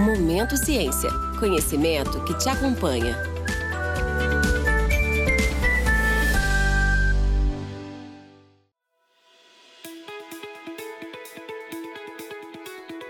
[0.00, 1.10] Momento Ciência.
[1.38, 3.14] Conhecimento que te acompanha.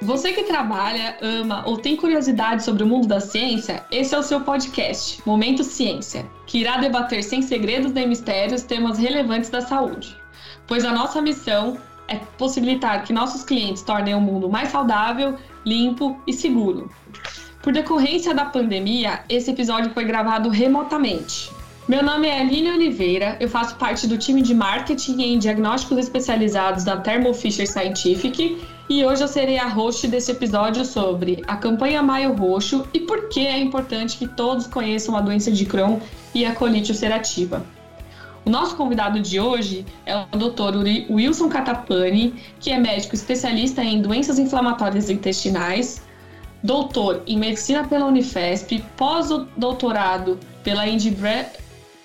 [0.02, 4.22] Você que trabalha, ama ou tem curiosidade sobre o mundo da ciência, esse é o
[4.24, 10.16] seu podcast, Momento Ciência, que irá debater sem segredos nem mistérios temas relevantes da saúde.
[10.66, 11.78] Pois a nossa missão
[12.08, 16.90] é possibilitar que nossos clientes tornem o mundo mais saudável, limpo e seguro.
[17.62, 21.50] Por decorrência da pandemia, esse episódio foi gravado remotamente.
[21.86, 26.84] Meu nome é Aline Oliveira, eu faço parte do time de marketing em diagnósticos especializados
[26.84, 32.02] da Thermo Fisher Scientific e hoje eu serei a host desse episódio sobre a campanha
[32.02, 35.98] Maio Roxo e por que é importante que todos conheçam a doença de Crohn
[36.32, 37.64] e a colite ulcerativa.
[38.44, 40.76] O nosso convidado de hoje é o Dr.
[41.10, 46.02] Wilson Catapani, que é médico especialista em doenças inflamatórias intestinais,
[46.62, 51.14] doutor em medicina pela Unifesp, pós-doutorado pela Indy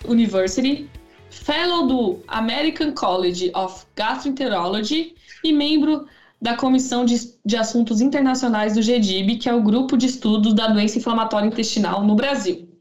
[0.06, 0.90] University,
[1.30, 6.06] fellow do American College of Gastroenterology e membro
[6.42, 10.68] da Comissão de, de Assuntos Internacionais do GEDIB, que é o grupo de estudos da
[10.68, 12.75] doença inflamatória intestinal no Brasil.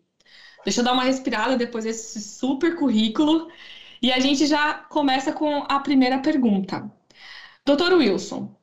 [0.65, 3.49] Deixa eu dar uma respirada depois desse super currículo
[4.01, 6.91] e a gente já começa com a primeira pergunta.
[7.65, 8.55] Doutor Wilson,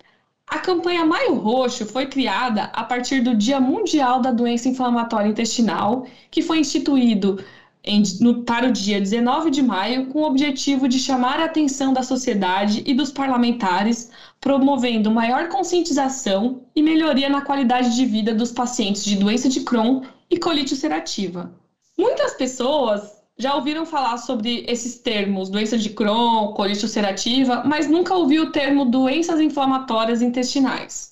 [0.48, 6.06] a campanha Maio Roxo foi criada a partir do Dia Mundial da Doença Inflamatória Intestinal,
[6.30, 7.44] que foi instituído
[7.84, 11.94] em, no, para o dia 19 de maio, com o objetivo de chamar a atenção
[11.94, 18.52] da sociedade e dos parlamentares, promovendo maior conscientização e melhoria na qualidade de vida dos
[18.52, 21.61] pacientes de doença de Crohn e colite ulcerativa.
[22.02, 28.16] Muitas pessoas já ouviram falar sobre esses termos, doença de Crohn, colite ulcerativa, mas nunca
[28.16, 31.12] ouviu o termo doenças inflamatórias intestinais.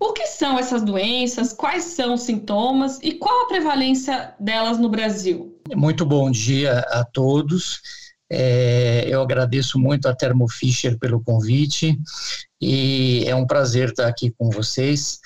[0.00, 1.52] O que são essas doenças?
[1.52, 5.56] Quais são os sintomas e qual a prevalência delas no Brasil?
[5.76, 7.80] Muito bom dia a todos.
[8.28, 11.96] É, eu agradeço muito a Thermo Fisher pelo convite
[12.60, 15.20] e é um prazer estar aqui com vocês.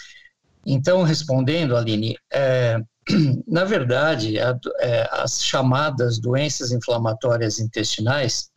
[0.66, 2.78] Então, respondendo, Aline, é,
[3.46, 8.50] na verdade, a, é, as chamadas doenças inflamatórias intestinais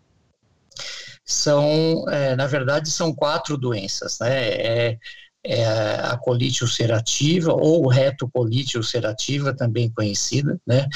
[1.25, 4.49] são, é, na verdade, são quatro doenças, né?
[4.49, 4.97] É,
[5.45, 5.65] é
[5.95, 10.87] a colite ulcerativa ou retocolite ulcerativa, também conhecida, né?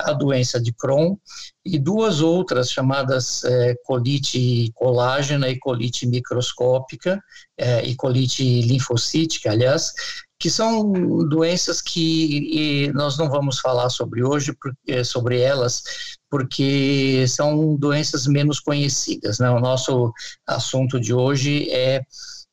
[0.00, 1.16] a doença de Crohn
[1.64, 7.22] e duas outras chamadas é, colite colágena e colite microscópica
[7.56, 9.92] é, e colite linfocítica, aliás,
[10.40, 10.90] que são
[11.28, 15.82] doenças que nós não vamos falar sobre hoje, porque, sobre elas,
[16.30, 19.38] porque são doenças menos conhecidas.
[19.38, 19.50] Né?
[19.50, 20.10] O nosso
[20.46, 22.02] assunto de hoje é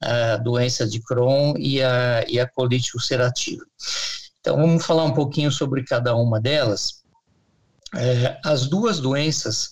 [0.04, 3.66] a doença de Crohn e a, e a colite ulcerativa.
[4.42, 7.04] Então, vamos falar um pouquinho sobre cada uma delas.
[7.96, 9.72] É, as duas doenças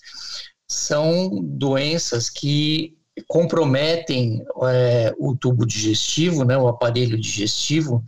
[0.70, 2.96] são doenças que
[3.28, 8.04] comprometem é, o tubo digestivo, né, o aparelho digestivo,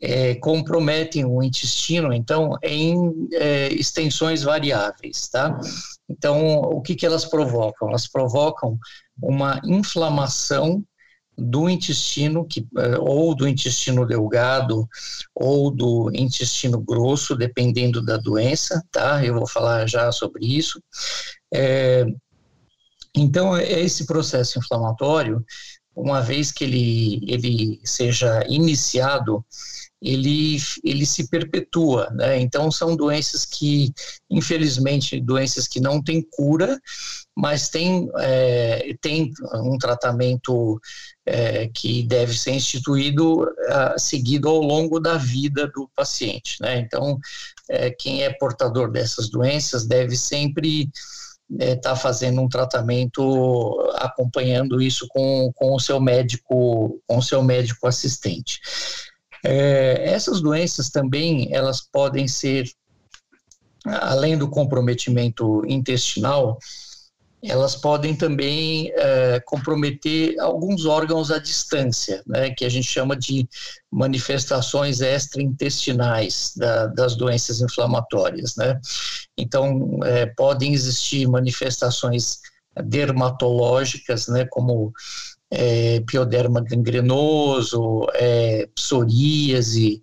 [0.00, 5.58] é, comprometem o intestino, então, em é, extensões variáveis, tá?
[6.08, 7.88] Então, o que, que elas provocam?
[7.88, 8.78] Elas provocam
[9.22, 10.84] uma inflamação
[11.36, 14.86] do intestino, que, é, ou do intestino delgado,
[15.34, 19.24] ou do intestino grosso, dependendo da doença, tá?
[19.24, 20.80] Eu vou falar já sobre isso.
[21.52, 22.04] É,
[23.16, 25.44] então, é esse processo inflamatório,
[25.94, 29.44] uma vez que ele, ele seja iniciado,
[30.02, 32.38] ele, ele se perpetua, né?
[32.40, 33.92] Então, são doenças que,
[34.28, 36.78] infelizmente, doenças que não têm cura,
[37.34, 40.80] mas tem, é, tem um tratamento
[41.24, 46.80] é, que deve ser instituído, a, seguido ao longo da vida do paciente, né?
[46.80, 47.18] Então,
[47.70, 50.90] é, quem é portador dessas doenças deve sempre
[51.50, 57.22] está é, tá fazendo um tratamento acompanhando isso com, com o seu médico com o
[57.22, 58.60] seu médico assistente
[59.44, 62.64] é, essas doenças também elas podem ser
[63.84, 66.58] além do comprometimento intestinal
[67.50, 73.46] elas podem também é, comprometer alguns órgãos à distância, né, que a gente chama de
[73.92, 78.56] manifestações extraintestinais da, das doenças inflamatórias.
[78.56, 78.80] Né?
[79.36, 82.38] Então, é, podem existir manifestações
[82.84, 84.92] dermatológicas, né, como
[85.50, 90.02] é, pioderma gangrenoso, é, psoríase,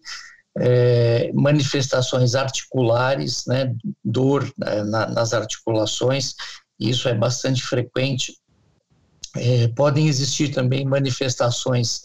[0.57, 3.73] é, manifestações articulares, né,
[4.03, 6.35] dor né, na, nas articulações,
[6.79, 8.37] isso é bastante frequente.
[9.35, 12.01] É, podem existir também manifestações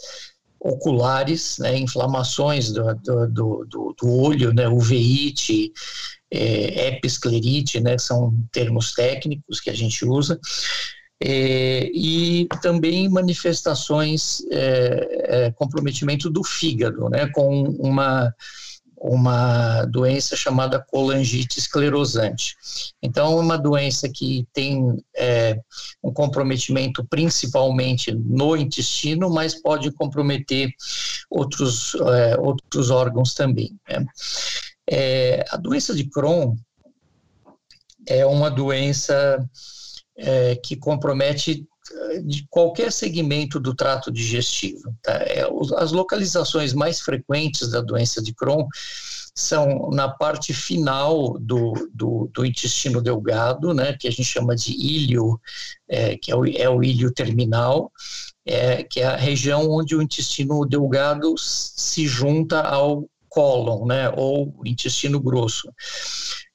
[0.61, 5.73] oculares, né, inflamações do, do, do, do olho, né, uveíte,
[6.32, 10.38] é, episclerite, né, são termos técnicos que a gente usa,
[11.23, 18.34] é, e também manifestações, é, é, comprometimento do fígado, né, com uma,
[18.99, 22.55] uma doença chamada colangite esclerosante.
[23.02, 25.58] Então, é uma doença que tem é,
[26.02, 30.70] um comprometimento principalmente no intestino, mas pode comprometer
[31.31, 33.75] outros, é, outros órgãos também.
[33.88, 34.05] Né?
[34.88, 36.56] É, a doença de Crohn
[38.06, 39.38] é uma doença
[40.17, 44.94] é, que compromete eh, de qualquer segmento do trato digestivo.
[45.03, 45.12] Tá?
[45.12, 45.47] É,
[45.77, 48.67] as localizações mais frequentes da doença de Crohn
[49.35, 54.73] são na parte final do, do, do intestino delgado, né, que a gente chama de
[54.73, 55.38] ilho,
[55.87, 57.93] é, que é o, é o ilho terminal,
[58.47, 64.62] é, que é a região onde o intestino delgado se junta ao cólon, né, ou
[64.65, 65.71] intestino grosso.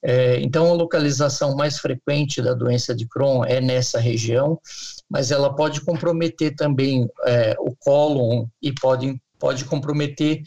[0.04, 4.60] É, então, a localização mais frequente da doença de Crohn é nessa região,
[5.08, 10.42] mas ela pode comprometer também é, o cólon e pode, pode comprometer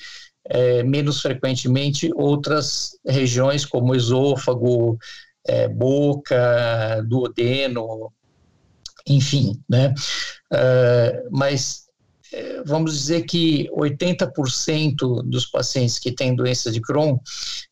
[0.47, 4.99] é, menos frequentemente outras regiões, como esôfago,
[5.47, 8.13] é, boca, duodeno,
[9.07, 9.95] enfim, né?
[10.53, 11.84] É, mas
[12.65, 17.19] vamos dizer que 80% dos pacientes que têm doença de Crohn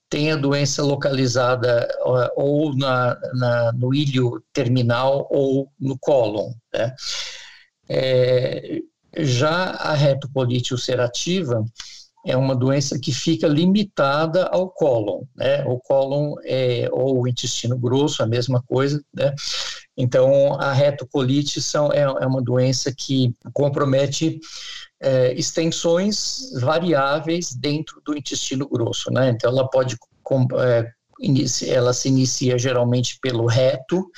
[0.08, 1.88] tem a doença localizada
[2.36, 6.52] ou na, na, no ilho terminal ou no cólon.
[6.72, 6.94] Né?
[7.88, 8.80] É,
[9.16, 11.64] já a retocolite ulcerativa
[12.24, 15.64] é uma doença que fica limitada ao cólon, né?
[15.64, 19.34] O cólon é, ou o intestino grosso, a mesma coisa, né?
[20.02, 24.40] Então, a retocolite são, é, é uma doença que compromete
[25.00, 29.30] é, extensões variáveis dentro do intestino grosso, né?
[29.30, 30.90] Então, ela pode, com, é,
[31.68, 34.10] ela se inicia geralmente pelo reto,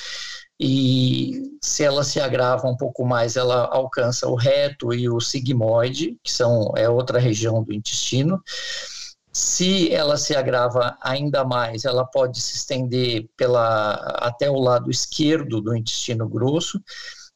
[0.59, 6.17] e se ela se agrava um pouco mais, ela alcança o reto e o sigmoide,
[6.23, 8.41] que são é outra região do intestino.
[9.35, 15.61] Se ela se agrava ainda mais, ela pode se estender pela até o lado esquerdo
[15.61, 16.81] do intestino grosso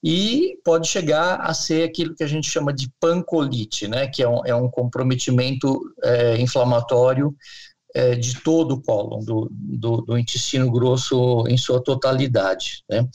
[0.03, 4.29] e pode chegar a ser aquilo que a gente chama de pancolite, né, que é
[4.29, 7.35] um, é um comprometimento é, inflamatório
[7.93, 12.85] é, de todo o cólon, do, do, do, intestino grosso em sua totalidade.
[12.89, 13.09] Né?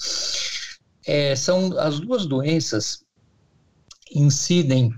[1.06, 3.01] É, são as duas doenças
[4.13, 4.91] incidem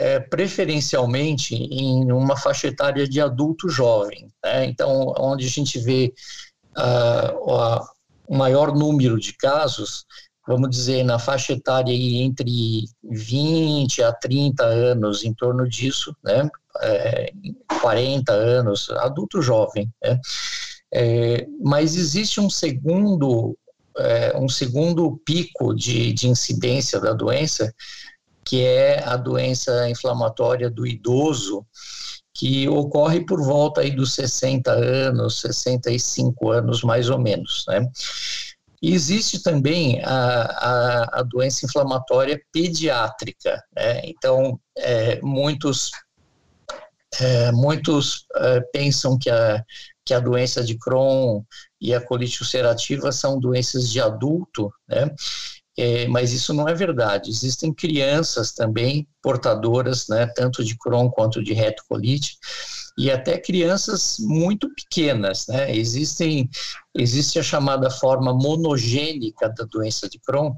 [0.00, 4.32] é, preferencialmente em uma faixa etária de adulto jovem.
[4.42, 4.64] Né?
[4.64, 6.14] Então, onde a gente vê
[6.78, 7.84] uh,
[8.26, 10.06] o maior número de casos,
[10.48, 16.48] vamos dizer, na faixa etária entre 20 a 30 anos, em torno disso, né?
[16.80, 17.30] é,
[17.80, 20.18] 40 anos, adulto jovem, né?
[20.92, 23.56] É, mas existe um segundo,
[23.96, 27.72] é, um segundo pico de, de incidência da doença,
[28.50, 31.64] que é a doença inflamatória do idoso,
[32.34, 37.86] que ocorre por volta aí dos 60 anos, 65 anos mais ou menos, né?
[38.82, 44.00] E existe também a, a, a doença inflamatória pediátrica, né?
[44.02, 45.92] Então, é, muitos
[47.20, 49.64] é, muitos é, pensam que a,
[50.04, 51.44] que a doença de Crohn
[51.80, 55.08] e a colite ulcerativa são doenças de adulto, né?
[55.80, 57.30] É, mas isso não é verdade.
[57.30, 62.36] Existem crianças também portadoras, né, tanto de Crohn quanto de retocolite,
[62.98, 65.74] e até crianças muito pequenas, né?
[65.74, 66.50] Existem,
[66.94, 70.52] existe a chamada forma monogênica da doença de Crohn,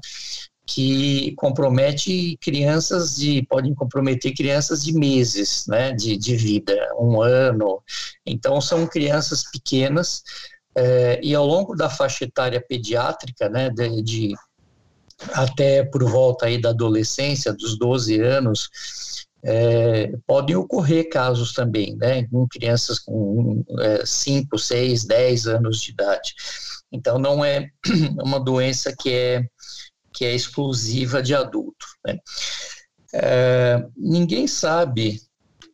[0.65, 7.83] que compromete crianças de podem comprometer crianças de meses né de, de vida um ano
[8.25, 10.23] então são crianças pequenas
[10.73, 14.33] é, e ao longo da faixa etária pediátrica né de, de,
[15.33, 18.69] até por volta aí da adolescência dos 12 anos
[19.45, 23.63] é, podem ocorrer casos também né com crianças com
[24.05, 26.33] 5, 6, 10 anos de idade
[26.91, 27.69] então não é
[28.23, 29.45] uma doença que é
[30.13, 31.85] que é exclusiva de adulto.
[32.05, 32.19] Né?
[33.13, 35.19] É, ninguém sabe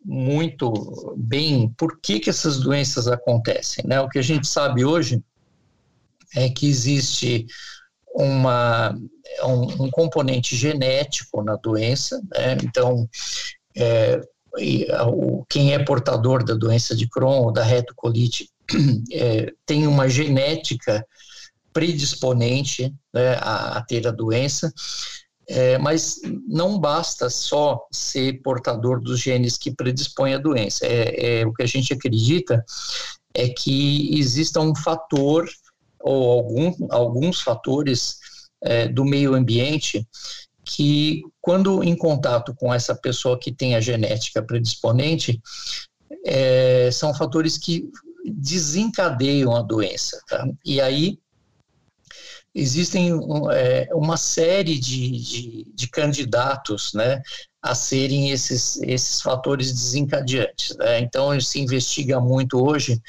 [0.04, 3.86] muito bem por que, que essas doenças acontecem.
[3.86, 4.00] Né?
[4.00, 5.22] O que a gente sabe hoje
[6.36, 7.46] é que existe
[8.14, 8.98] uma,
[9.44, 12.58] um, um componente genético na doença, né?
[12.64, 13.08] então
[13.76, 14.22] é,
[15.08, 18.50] o, quem é portador da doença de Crohn ou da retocolite
[19.12, 21.06] é, tem uma genética
[21.72, 24.74] predisponente né, a, a, ter a doença.
[25.48, 30.86] É, mas não basta só ser portador dos genes que predispõem à doença.
[30.86, 32.64] É, é, o que a gente acredita
[33.34, 35.50] é que exista um fator
[36.02, 38.18] ou algum, alguns fatores
[38.62, 40.08] é, do meio ambiente
[40.64, 45.42] que, quando em contato com essa pessoa que tem a genética predisponente,
[46.26, 47.90] é, são fatores que
[48.26, 50.22] desencadeiam a doença.
[50.28, 50.48] Tá?
[50.64, 51.18] E aí
[52.54, 53.12] existem
[53.52, 57.22] é, uma série de, de, de, candidatos né,
[57.62, 60.76] a serem esses, esses fatores desencadeantes.
[60.78, 61.00] Né?
[61.00, 63.02] Então, se investiga muito hoje,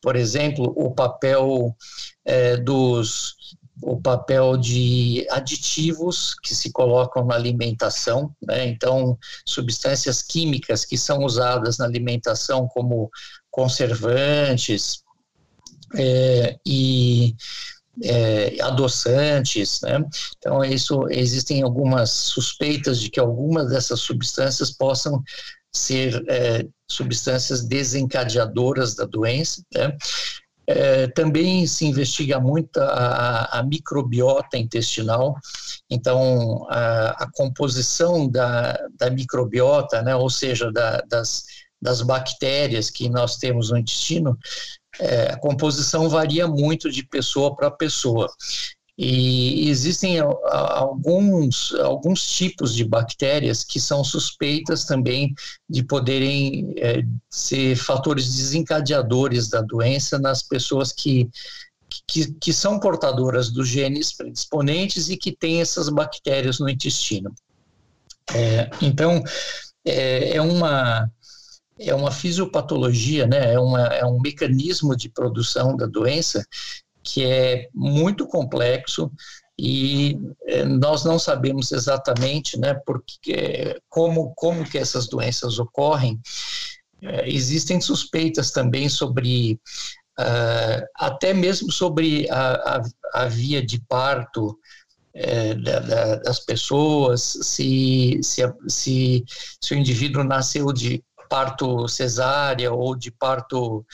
[0.00, 1.76] por exemplo, o papel
[2.28, 3.36] é, dos
[3.80, 8.66] o papel de aditivos que se colocam na alimentação, né?
[8.66, 9.16] então
[9.46, 13.08] substâncias químicas que são usadas na alimentação como
[13.50, 15.04] conservantes
[15.94, 17.36] é, e
[18.02, 20.04] é, adoçantes, né?
[20.38, 25.22] Então isso existem algumas suspeitas de que algumas dessas substâncias possam
[25.72, 29.96] ser é, substâncias desencadeadoras da doença, né?
[30.70, 35.34] É, também se investiga muito a, a microbiota intestinal,
[35.88, 41.44] então a, a composição da, da, microbiota, né, ou seja, da, das,
[41.80, 44.36] das bactérias que nós temos no intestino,
[45.00, 48.28] é, a composição varia muito de pessoa para pessoa.
[49.00, 55.32] E existem alguns, alguns tipos de bactérias que são suspeitas também
[55.70, 61.30] de poderem é, ser fatores desencadeadores da doença nas pessoas que,
[62.08, 67.32] que, que são portadoras dos genes predisponentes e que têm essas bactérias no intestino.
[68.34, 69.22] É, então,
[69.84, 71.08] é, é uma
[71.80, 73.52] é uma fisiopatologia, né?
[73.52, 76.44] é, uma, é um mecanismo de produção da doença
[77.12, 79.10] que é muito complexo
[79.58, 86.20] e eh, nós não sabemos exatamente, né, porque como como que essas doenças ocorrem.
[87.00, 89.60] É, existem suspeitas também sobre
[90.18, 92.82] uh, até mesmo sobre a, a,
[93.14, 94.58] a via de parto
[95.14, 99.24] é, da, da, das pessoas, se, se, se,
[99.60, 103.84] se o indivíduo nasceu de parto cesárea ou de parto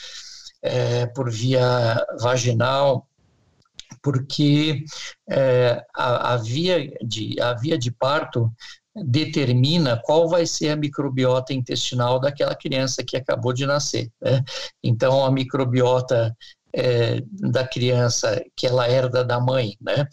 [0.65, 3.07] é, por via vaginal,
[4.01, 4.83] porque
[5.29, 8.51] é, a, a, via de, a via de parto
[8.95, 14.09] determina qual vai ser a microbiota intestinal daquela criança que acabou de nascer.
[14.21, 14.43] Né?
[14.83, 16.35] Então, a microbiota
[16.73, 20.07] é, da criança que ela herda da mãe, né?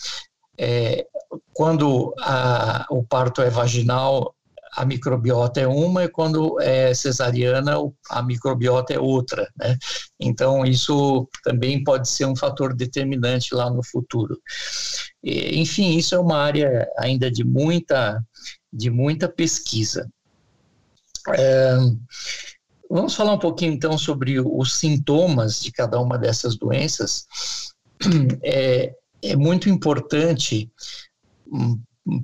[0.59, 1.07] É,
[1.53, 4.35] quando a, o parto é vaginal,
[4.75, 7.75] a microbiota é uma e quando é cesariana
[8.11, 9.77] a microbiota é outra, né?
[10.19, 14.41] Então isso também pode ser um fator determinante lá no futuro.
[15.23, 18.23] E, enfim, isso é uma área ainda de muita
[18.73, 20.11] de muita pesquisa.
[21.29, 21.77] É,
[22.89, 27.27] vamos falar um pouquinho então sobre os sintomas de cada uma dessas doenças.
[28.43, 30.69] É, é muito importante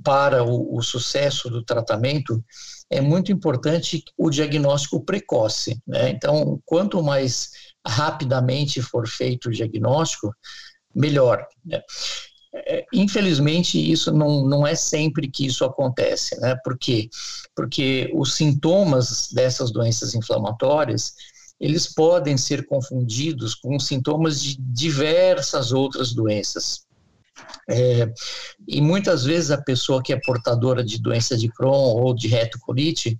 [0.03, 2.43] para o, o, sucesso do tratamento,
[2.89, 5.81] é muito importante o diagnóstico precoce.
[5.87, 6.09] Né?
[6.09, 7.51] Então, quanto mais
[7.85, 10.33] rapidamente for feito o diagnóstico,
[10.93, 11.45] melhor.
[11.65, 11.81] Né?
[12.53, 16.39] É, infelizmente, isso não, não é sempre que isso acontece.
[16.39, 16.55] Né?
[16.63, 17.09] Por quê?
[17.55, 21.13] Porque os sintomas dessas doenças inflamatórias
[21.59, 26.85] eles podem ser confundidos com sintomas de diversas outras doenças.
[27.69, 28.11] É,
[28.67, 33.17] e muitas vezes a pessoa que é portadora de doença de Crohn ou de retocolite,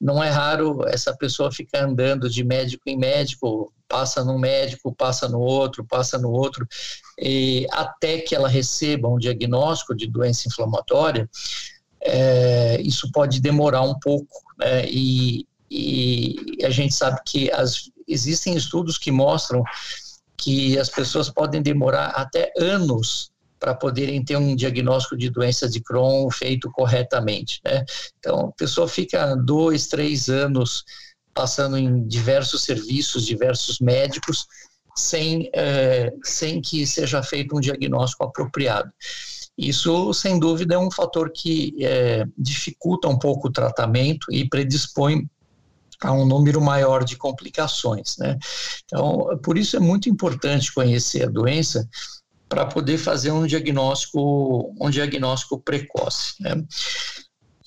[0.00, 5.28] não é raro essa pessoa ficar andando de médico em médico, passa num médico, passa
[5.28, 6.66] no outro, passa no outro,
[7.70, 11.28] até que ela receba um diagnóstico de doença inflamatória,
[12.02, 14.84] é, isso pode demorar um pouco, né?
[14.86, 19.62] e, e a gente sabe que as, existem estudos que mostram
[20.36, 25.80] que as pessoas podem demorar até anos para poderem ter um diagnóstico de doença de
[25.80, 27.60] Crohn feito corretamente.
[27.64, 27.84] Né?
[28.18, 30.84] Então, a pessoa fica dois, três anos
[31.32, 34.46] passando em diversos serviços, diversos médicos,
[34.96, 38.90] sem, é, sem que seja feito um diagnóstico apropriado.
[39.56, 45.28] Isso, sem dúvida, é um fator que é, dificulta um pouco o tratamento e predispõe
[46.02, 48.16] a um número maior de complicações.
[48.18, 48.38] Né?
[48.84, 51.88] Então, por isso é muito importante conhecer a doença
[52.48, 56.34] para poder fazer um diagnóstico, um diagnóstico precoce.
[56.40, 56.64] Né?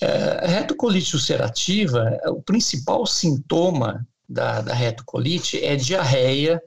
[0.02, 6.62] É, retocolite ulcerativa, o principal sintoma da, da retocolite é diarreia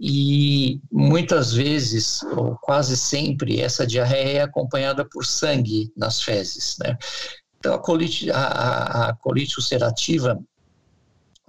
[0.00, 6.96] e muitas vezes, ou quase sempre, essa diarreia é acompanhada por sangue nas fezes, né?
[7.58, 10.40] Então, a colite, a, a colite ulcerativa,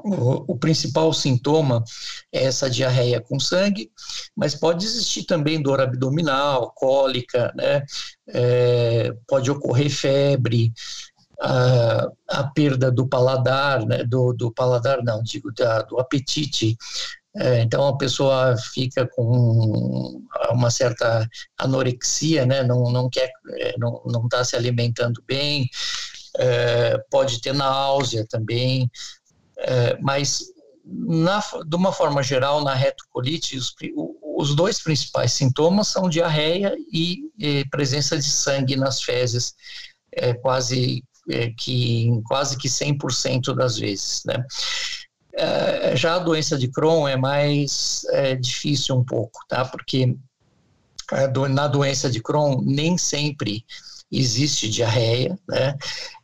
[0.04, 1.84] o, principal sintoma
[2.32, 3.92] é essa diarreia com sangue,
[4.36, 7.84] mas pode existir também dor abdominal, cólica, né?
[8.30, 10.74] É, pode ocorrer febre,
[11.42, 14.04] a, a, perda do paladar, né?
[14.04, 16.78] do, do paladar não, digo, da, do apetite,
[17.36, 21.28] é, então a pessoa fica com uma certa
[21.58, 22.62] anorexia, né?
[22.64, 25.68] não, não quer, é, não está se alimentando bem,
[26.38, 28.90] é, pode ter náusea também,
[29.62, 30.44] é, mas
[30.84, 33.74] na, de uma forma geral na retocolite os,
[34.36, 39.54] os dois principais sintomas são diarreia e, e presença de sangue nas fezes,
[40.12, 44.44] é, quase é, que quase que 100% das vezes, né?
[45.34, 49.64] É, já a doença de Crohn é mais é, difícil um pouco, tá?
[49.64, 50.16] Porque
[51.32, 53.66] do, na doença de Crohn nem sempre
[54.12, 55.78] existe diarreia, né?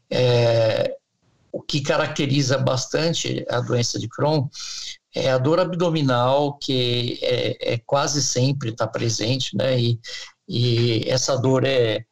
[0.10, 0.97] É,
[1.58, 4.48] o que caracteriza bastante a doença de Crohn
[5.16, 9.80] é a dor abdominal, que é, é quase sempre está presente, né?
[9.80, 10.00] E,
[10.48, 12.06] e essa dor é,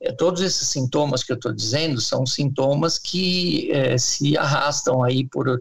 [0.00, 5.26] é, todos esses sintomas que eu estou dizendo são sintomas que é, se arrastam aí
[5.28, 5.60] por,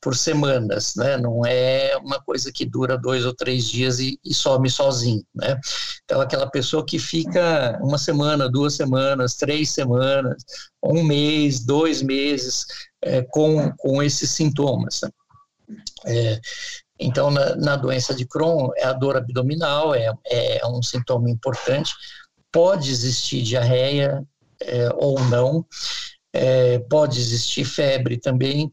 [0.00, 1.16] por semanas, né?
[1.16, 5.58] Não é uma coisa que dura dois ou três dias e, e some sozinho, né?
[6.04, 10.44] Então, aquela pessoa que fica uma semana, duas semanas, três semanas,
[10.82, 12.66] um mês, dois meses
[13.02, 15.00] é, com, com esses sintomas.
[15.02, 15.10] Né?
[16.06, 16.40] É,
[16.98, 21.92] então, na, na, doença de Crohn, é a dor abdominal é, é um sintoma importante,
[22.56, 24.26] pode existir diarreia
[24.62, 25.62] é, ou não,
[26.32, 28.72] é, pode existir febre também.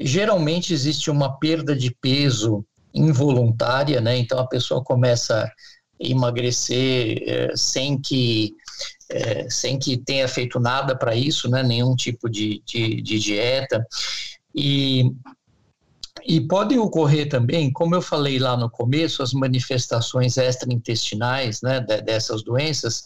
[0.00, 4.18] Geralmente existe uma perda de peso involuntária, né?
[4.18, 5.50] Então a pessoa começa a
[6.00, 8.52] emagrecer é, sem que
[9.08, 11.62] é, sem que tenha feito nada para isso, né?
[11.62, 13.86] Nenhum tipo de, de, de dieta
[14.52, 15.12] e
[16.26, 22.42] e podem ocorrer também, como eu falei lá no começo, as manifestações extraintestinais né, dessas
[22.42, 23.04] doenças.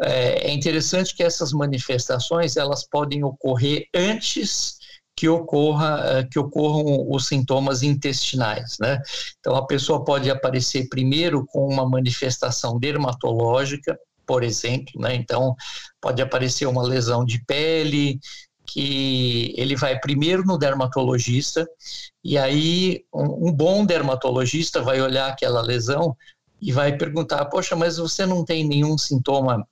[0.00, 4.78] É, é interessante que essas manifestações elas podem ocorrer antes
[5.16, 9.00] que ocorra é, que ocorram os sintomas intestinais, né?
[9.40, 15.16] Então a pessoa pode aparecer primeiro com uma manifestação dermatológica, por exemplo, né?
[15.16, 15.56] Então
[16.00, 18.20] pode aparecer uma lesão de pele,
[18.68, 21.66] que ele vai primeiro no dermatologista,
[22.22, 26.14] e aí um, um, bom dermatologista vai olhar aquela lesão
[26.60, 29.66] e vai perguntar: Poxa, mas você não tem nenhum sintoma,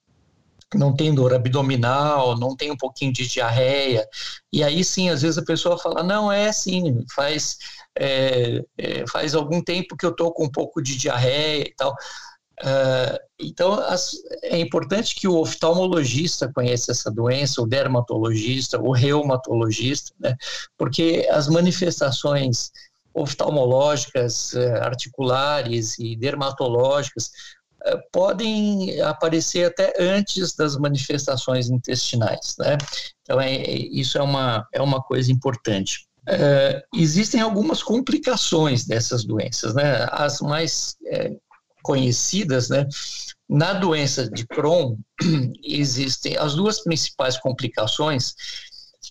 [0.75, 4.09] não tem dor abdominal, não tem um pouquinho de diarreia?
[4.51, 7.59] E aí sim, às vezes a pessoa fala: Não, é sim, faz,
[7.99, 11.95] é, é, faz algum tempo que eu estou com um pouco de diarreia e tal.
[12.63, 14.13] Uh, então, as,
[14.45, 20.35] é importante que o oftalmologista conheça essa doença, o dermatologista, o reumatologista, né?
[20.79, 22.71] porque as manifestações
[23.13, 27.27] oftalmológicas, uh, articulares e dermatológicas
[27.87, 32.57] uh, podem aparecer até antes das manifestações intestinais.
[32.59, 32.79] Né?
[33.23, 36.07] Então, é, isso é uma, é uma coisa importante.
[36.93, 40.09] existem algumas complicações dessas doenças, né?
[40.11, 40.97] As mais
[41.87, 42.87] conhecidas, né?
[43.49, 44.97] Na doença de Crohn,
[45.63, 48.35] existem as duas principais complicações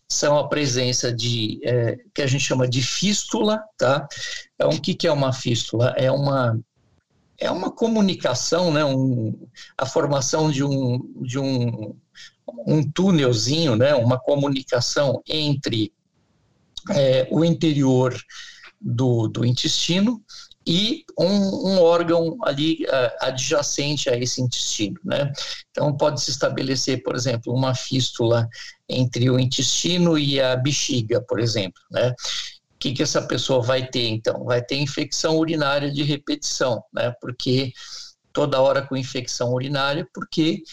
[0.09, 4.07] são a presença de é, que a gente chama de fístula, tá?
[4.53, 5.93] Então, o que, que é uma fístula?
[5.97, 6.59] É uma
[7.37, 8.83] é uma comunicação, né?
[8.83, 11.95] Um, a formação de um de um
[12.67, 13.95] um túnelzinho, né?
[13.95, 15.93] Uma comunicação entre
[16.91, 18.15] é, o interior
[18.79, 20.21] do, do intestino
[20.67, 25.31] e um, um órgão ali uh, adjacente a esse intestino, né?
[25.69, 28.47] Então pode se estabelecer, por exemplo, uma fístula
[28.89, 32.09] entre o intestino e a bexiga, por exemplo, né?
[32.09, 34.43] O que, que essa pessoa vai ter, então?
[34.43, 37.13] Vai ter infecção urinária de repetição, né?
[37.21, 37.71] Porque
[38.33, 40.63] toda hora com infecção urinária, porque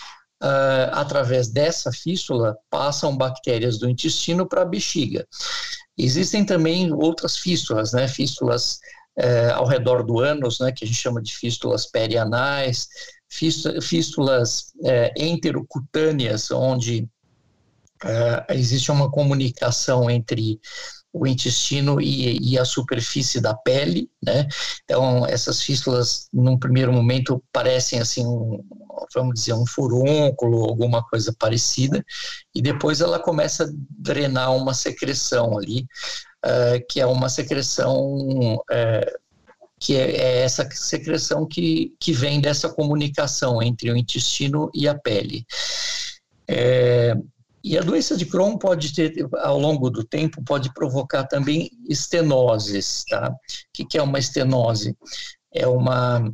[0.42, 5.26] uh, através dessa fístula passam bactérias do intestino para a bexiga.
[5.96, 8.09] Existem também outras fístulas, né?
[8.09, 8.81] Fístulas
[9.16, 12.88] é, ao redor do ânus, né, que a gente chama de fístulas perianais,
[13.81, 17.09] fístulas é, enterocutâneas, onde
[18.05, 20.61] é, existe uma comunicação entre
[21.12, 24.48] o intestino e, e, a superfície da pele, né?
[24.85, 28.64] Então, essas fístulas, num primeiro momento, parecem assim, um,
[29.14, 32.03] vamos dizer, um furúnculo, alguma coisa parecida,
[32.55, 35.87] e depois ela começa a drenar uma secreção ali,
[36.44, 39.22] uh, que é uma secreção uh,
[39.83, 44.94] que é, é, essa secreção que, que vem dessa comunicação entre o intestino e a
[44.94, 45.44] pele.
[46.46, 47.16] É,
[47.64, 53.05] e a doença de Crohn pode ter, ao longo do tempo, pode provocar também estenoses,
[53.09, 53.31] tá?
[53.31, 53.37] O
[53.72, 54.96] que, que é uma estenose?
[55.52, 56.33] É uma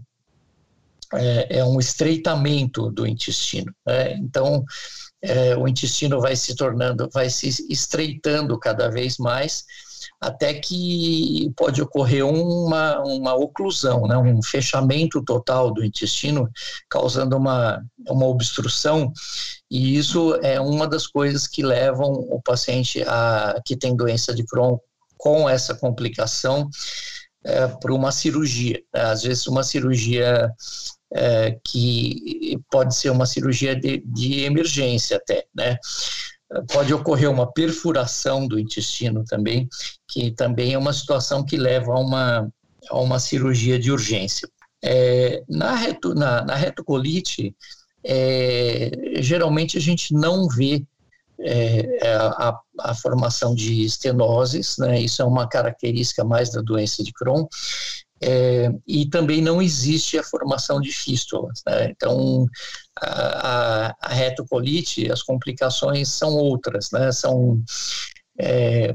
[1.15, 3.75] é, é um estreitamento do intestino.
[3.87, 4.15] Né?
[4.15, 4.65] Então,
[5.23, 9.65] é, o intestino vai se tornando, vai se estreitando cada vez mais,
[10.21, 16.51] até que pode ocorrer uma, uma oclusão, né, um fechamento total do intestino,
[16.89, 19.13] causando uma, uma obstrução,
[19.71, 24.45] e isso é uma das coisas que levam o paciente a, que tem doença de
[24.45, 24.79] Crohn
[25.17, 26.69] com essa complicação
[27.45, 28.81] é, para uma cirurgia.
[28.93, 30.53] Às vezes, uma cirurgia
[31.13, 35.77] é, que pode ser uma cirurgia de, de emergência até, né?
[36.73, 39.69] Pode ocorrer uma perfuração do intestino também,
[40.09, 42.53] que também é uma situação que leva a uma,
[42.91, 44.49] a uma cirurgia de urgência.
[44.83, 47.55] É, na, reto, na, na retocolite,
[48.03, 50.85] é, geralmente a gente não vê
[51.41, 55.01] é, é a, a, formação de estenoses, né?
[55.01, 57.47] isso é uma característica mais da doença de Crohn,
[58.21, 61.63] é, e também não existe a formação de fístulas.
[61.67, 61.91] Né?
[61.91, 62.47] Então,
[63.01, 67.13] a, a, retocolite, as complicações são outras, né?
[67.13, 67.63] São,
[68.39, 68.95] é,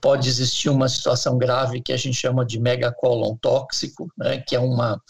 [0.00, 4.42] pode existir uma situação grave que a gente chama de megacolon tóxico, né?
[4.46, 5.00] Que é uma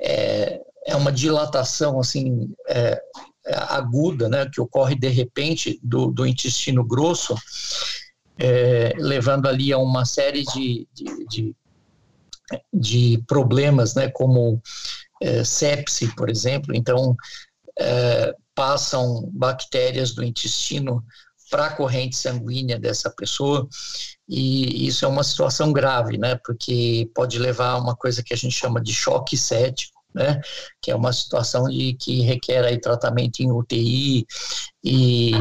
[0.00, 3.00] é, é uma dilatação assim é,
[3.46, 4.48] aguda, né?
[4.52, 7.36] Que ocorre de repente do, do intestino grosso,
[8.38, 11.56] é, levando ali a uma série de, de, de
[12.72, 14.60] de problemas, né, como
[15.22, 16.74] é, sepse, por exemplo.
[16.74, 17.16] Então,
[17.78, 21.04] é, passam bactérias do intestino
[21.50, 23.68] para a corrente sanguínea dessa pessoa
[24.28, 28.36] e isso é uma situação grave, né, porque pode levar a uma coisa que a
[28.36, 30.40] gente chama de choque cético, né,
[30.82, 34.26] que é uma situação de que requer aí tratamento em UTI
[34.84, 35.32] e,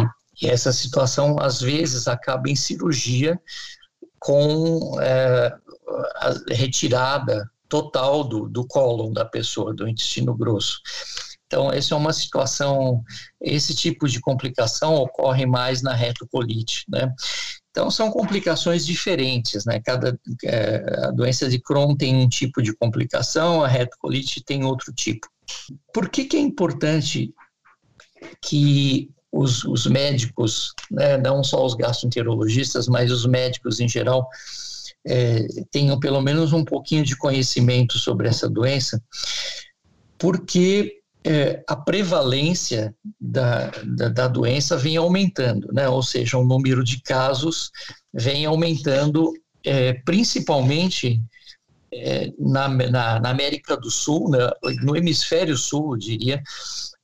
[0.42, 3.40] e essa situação às vezes acaba em cirurgia
[4.20, 5.54] com é,
[6.50, 10.80] retirada total do, do cólon da pessoa, do intestino grosso.
[11.48, 13.02] Então, essa é uma situação,
[13.42, 17.14] esse tipo de complicação ocorre mais na retocolite, né?
[17.72, 19.80] Então, são complicações diferentes, né?
[19.80, 24.92] Cada é, a doença de Crohn tem um tipo de complicação, a retocolite tem outro
[24.94, 25.28] tipo.
[25.94, 27.34] Por que, que é importante
[28.42, 34.28] que os, os médicos, né, não só os gastroenterologistas, mas os médicos em geral,
[35.08, 39.02] é, tenham pelo menos um pouquinho de conhecimento sobre essa doença,
[40.18, 45.88] porque é, a prevalência da, da, da, doença vem aumentando, né?
[45.88, 47.72] ou seja, o número de casos
[48.14, 49.34] vem aumentando,
[49.66, 51.22] é, principalmente
[51.98, 54.50] é, na, na, na, América do Sul, né?
[54.84, 56.44] no hemisfério sul, eu diria,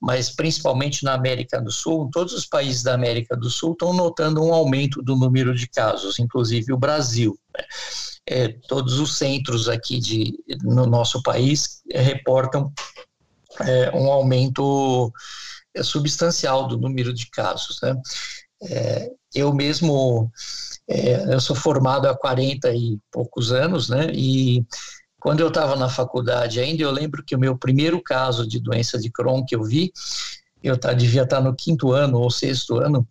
[0.02, 4.44] mas principalmente na América do Sul, todos os países da América do Sul estão notando
[4.44, 7.38] um aumento do número de casos, inclusive o Brasil.
[7.56, 7.64] Né?
[8.26, 12.72] É, todos os centros aqui de, no nosso país reportam
[13.62, 15.12] é, um aumento
[15.76, 17.80] é, substancial do número de casos.
[17.82, 17.96] Né?
[18.64, 20.32] É, eu mesmo,
[20.88, 24.08] é, eu sou formado há 40 e poucos anos, né?
[24.14, 24.66] e
[25.20, 29.00] quando eu estava na faculdade ainda, eu lembro que o meu primeiro caso de doença
[29.00, 29.92] de Crohn que eu vi,
[30.62, 33.08] eu tá, devia estar tá no quinto ano ou sexto ano,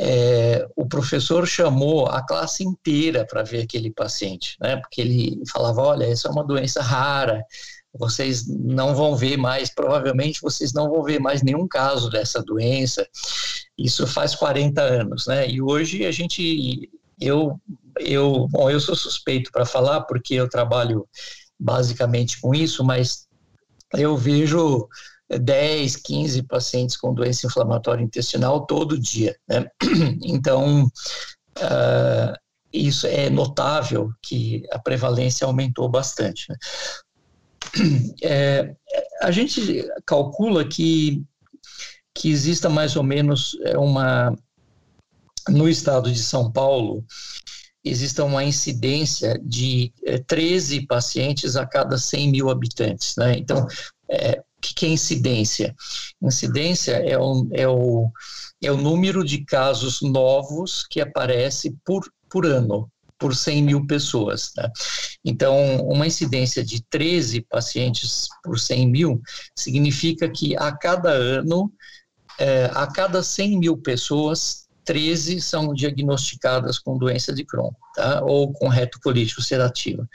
[0.00, 4.76] é, o professor chamou a classe inteira para ver aquele paciente, né?
[4.76, 7.42] Porque ele falava, olha, essa é uma doença rara,
[7.98, 13.06] vocês não vão ver mais, provavelmente vocês não vão ver mais nenhum caso dessa doença.
[13.76, 15.48] Isso faz 40 anos, né?
[15.48, 17.60] E hoje a gente eu,
[17.98, 21.06] eu, bom, eu sou suspeito para falar porque eu trabalho
[21.58, 23.26] basicamente com isso, mas
[23.94, 24.88] eu vejo
[25.28, 29.36] 10, 15 pacientes com doença inflamatória intestinal todo dia.
[29.48, 29.66] Né?
[30.22, 30.84] Então,
[31.58, 32.38] uh,
[32.72, 36.48] isso é notável que a prevalência aumentou bastante.
[36.48, 36.56] Né?
[38.22, 38.74] É,
[39.22, 41.22] a gente calcula que,
[42.14, 44.36] que exista mais ou menos uma
[45.48, 47.04] no estado de São Paulo,
[47.84, 49.92] exista uma incidência de
[50.26, 53.14] 13 eh, pacientes a cada 100 mil habitantes.
[53.16, 53.38] Né?
[53.38, 53.66] Então,
[54.10, 55.74] é, o que é incidência?
[56.22, 58.10] Incidência é o, é, o,
[58.62, 64.52] é o número de casos novos que aparece por, por ano, por 100 mil pessoas.
[64.56, 64.70] Né?
[65.24, 69.22] Então, uma incidência de 13 pacientes por 100 mil
[69.56, 71.72] significa que a cada ano,
[72.38, 78.22] é, a cada 100 mil pessoas, 13 são diagnosticadas com doença de Crohn, tá?
[78.22, 80.08] ou com retocolite ulcerativa.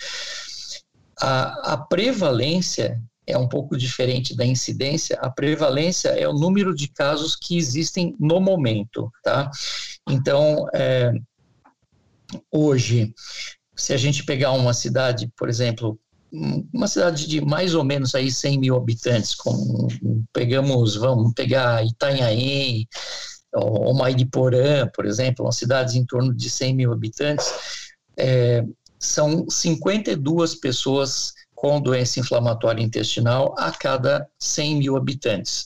[1.21, 5.17] A, a prevalência é um pouco diferente da incidência.
[5.21, 9.49] A prevalência é o número de casos que existem no momento, tá?
[10.09, 11.13] Então, é,
[12.51, 13.13] hoje,
[13.75, 15.99] se a gente pegar uma cidade, por exemplo,
[16.73, 19.87] uma cidade de mais ou menos aí 100 mil habitantes, como
[20.31, 22.87] pegamos, vamos pegar Itanhaém,
[23.53, 27.53] ou Mairiporã, por exemplo, uma cidade em torno de 100 mil habitantes,
[28.17, 28.63] é,
[28.97, 35.65] são 52 pessoas com doença inflamatória intestinal a cada 100 mil habitantes.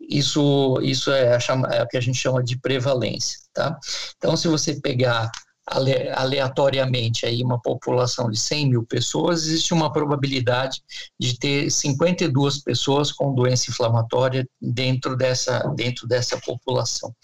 [0.00, 1.38] Isso, isso é, a,
[1.72, 3.78] é o que a gente chama de prevalência, tá?
[4.16, 5.30] Então, se você pegar
[5.70, 10.82] aleatoriamente aí uma população de 100 mil pessoas, existe uma probabilidade
[11.18, 17.14] de ter 52 pessoas com doença inflamatória dentro dessa, dentro dessa população.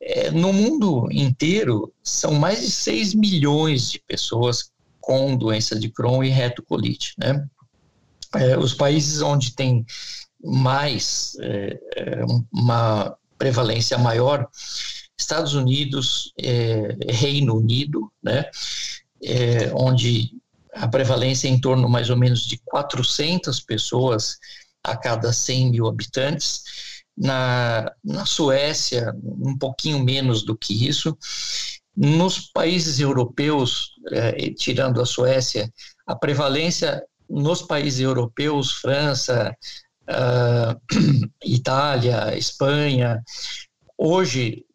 [0.00, 6.22] É, no mundo inteiro, são mais de 6 milhões de pessoas com doença de Crohn
[6.22, 7.14] e retocolite.
[7.18, 7.46] Né?
[8.34, 9.86] É, os países onde tem
[10.44, 14.46] mais, é, é uma prevalência maior,
[15.18, 18.44] Estados Unidos, é, Reino Unido, né,
[19.22, 20.32] é, onde
[20.74, 24.36] a prevalência é em torno mais ou menos de 400 pessoas
[24.84, 26.62] a cada 100 mil habitantes.
[27.16, 31.16] Na, na Suécia, um pouquinho menos do que isso.
[31.96, 35.72] Nos países europeus, é, tirando a Suécia,
[36.06, 39.56] a prevalência nos países europeus, França,
[40.08, 40.78] uh,
[41.42, 43.22] Itália, Espanha,
[43.96, 44.65] hoje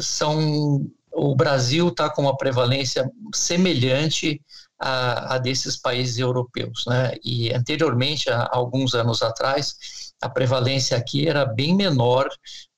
[0.00, 4.40] são o Brasil está com uma prevalência semelhante
[4.78, 7.14] a, a, desses países europeus, né?
[7.24, 12.28] E anteriormente, há alguns anos atrás, a prevalência aqui era bem menor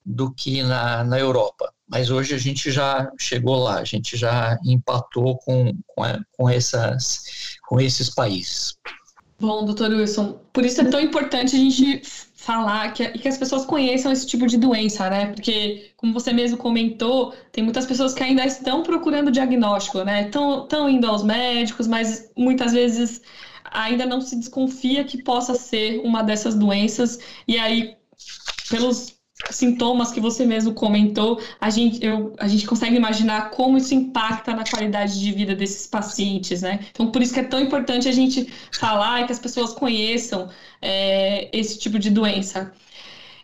[0.05, 1.73] do que na, na Europa.
[1.89, 6.03] Mas hoje a gente já chegou lá, a gente já empatou com, com,
[6.37, 7.25] com, essas,
[7.69, 8.75] com esses países.
[9.39, 12.03] Bom, doutor Wilson, por isso é tão importante a gente
[12.47, 15.27] falar que, que as pessoas conheçam esse tipo de doença, né?
[15.27, 20.27] Porque, como você mesmo comentou, tem muitas pessoas que ainda estão procurando diagnóstico, né?
[20.27, 23.21] Estão indo aos médicos, mas muitas vezes
[23.65, 27.97] ainda não se desconfia que possa ser uma dessas doenças, e aí,
[28.71, 29.16] pelos
[29.51, 34.55] sintomas que você mesmo comentou, a gente, eu, a gente consegue imaginar como isso impacta
[34.55, 36.81] na qualidade de vida desses pacientes, né?
[36.91, 40.49] Então, por isso que é tão importante a gente falar e que as pessoas conheçam
[40.81, 42.73] é, esse tipo de doença.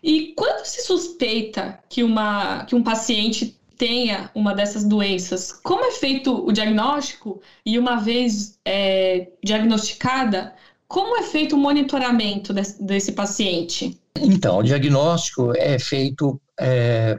[0.03, 5.91] E quando se suspeita que, uma, que um paciente tenha uma dessas doenças, como é
[5.93, 7.41] feito o diagnóstico?
[7.67, 10.55] E uma vez é, diagnosticada,
[10.89, 14.01] como é feito o monitoramento desse, desse paciente?
[14.17, 17.19] Então, o diagnóstico é feito é,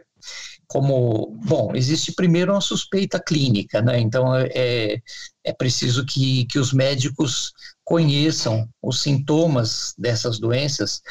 [0.68, 4.00] como, bom, existe primeiro uma suspeita clínica, né?
[4.00, 5.00] Então é,
[5.44, 7.54] é preciso que, que os médicos
[7.84, 11.02] conheçam os sintomas dessas doenças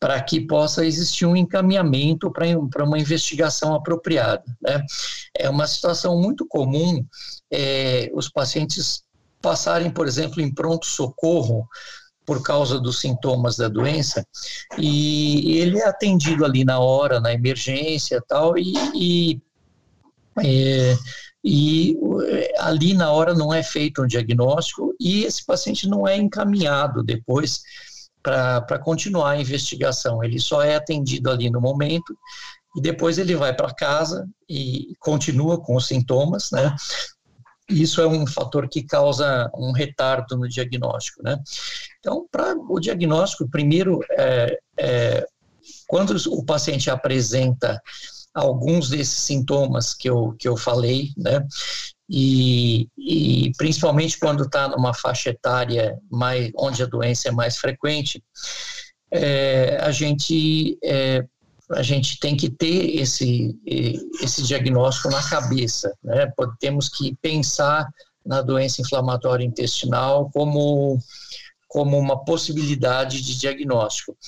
[0.00, 4.42] para que possa existir um encaminhamento para uma investigação apropriada.
[4.60, 4.82] Né?
[5.38, 7.04] É uma situação muito comum
[7.52, 9.04] é, os pacientes
[9.42, 11.68] passarem, por exemplo, em pronto-socorro
[12.30, 14.24] por causa dos sintomas da doença,
[14.78, 19.40] e ele é atendido ali na hora, na emergência tal, e, e,
[20.38, 20.96] é,
[21.44, 21.98] e
[22.58, 27.62] ali na hora não é feito um diagnóstico e esse paciente não é encaminhado depois
[28.22, 32.16] para continuar a investigação, ele só é atendido ali no momento
[32.76, 36.76] e depois ele vai para casa e continua com os sintomas, né?
[37.68, 41.36] Isso é um fator que causa um retardo no diagnóstico, né?
[42.00, 45.26] Então, para o diagnóstico, primeiro, é, é,
[45.86, 47.80] quando o paciente apresenta
[48.34, 51.46] alguns desses sintomas que eu, que eu falei, né?
[52.08, 58.22] E, e principalmente quando está numa faixa etária mais, onde a doença é mais frequente,
[59.12, 61.24] é, a gente é,
[61.72, 63.56] a gente tem que ter esse,
[64.20, 66.28] esse diagnóstico na cabeça, né?
[66.58, 67.88] Temos que pensar
[68.26, 70.98] na doença inflamatória intestinal como,
[71.70, 74.18] como uma possibilidade de diagnóstico.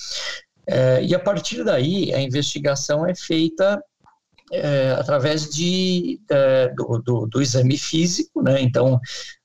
[0.65, 3.83] É, e a partir daí, a investigação é feita
[4.49, 8.61] é, através de, é, do, do, do, exame físico, né?
[8.61, 8.97] Então,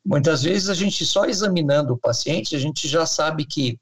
[0.06, 3.76] muitas vezes a gente só examinando o paciente, a gente já sabe que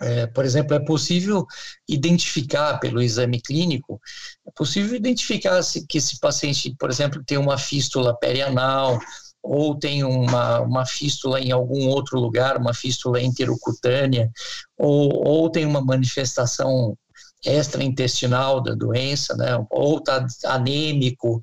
[0.00, 1.46] é, por exemplo, é possível
[1.86, 4.00] identificar pelo exame clínico,
[4.46, 8.98] é possível identificar se, que esse paciente, por exemplo, tem uma fístula perianal
[9.42, 14.30] ou tem uma, uma fístula em algum outro lugar, uma fístula interocutânea,
[14.76, 16.96] ou, ou tem uma manifestação
[17.44, 21.40] extraintestinal da doença, né, ou está anêmico,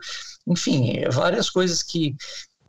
[0.48, 2.16] enfim, várias coisas que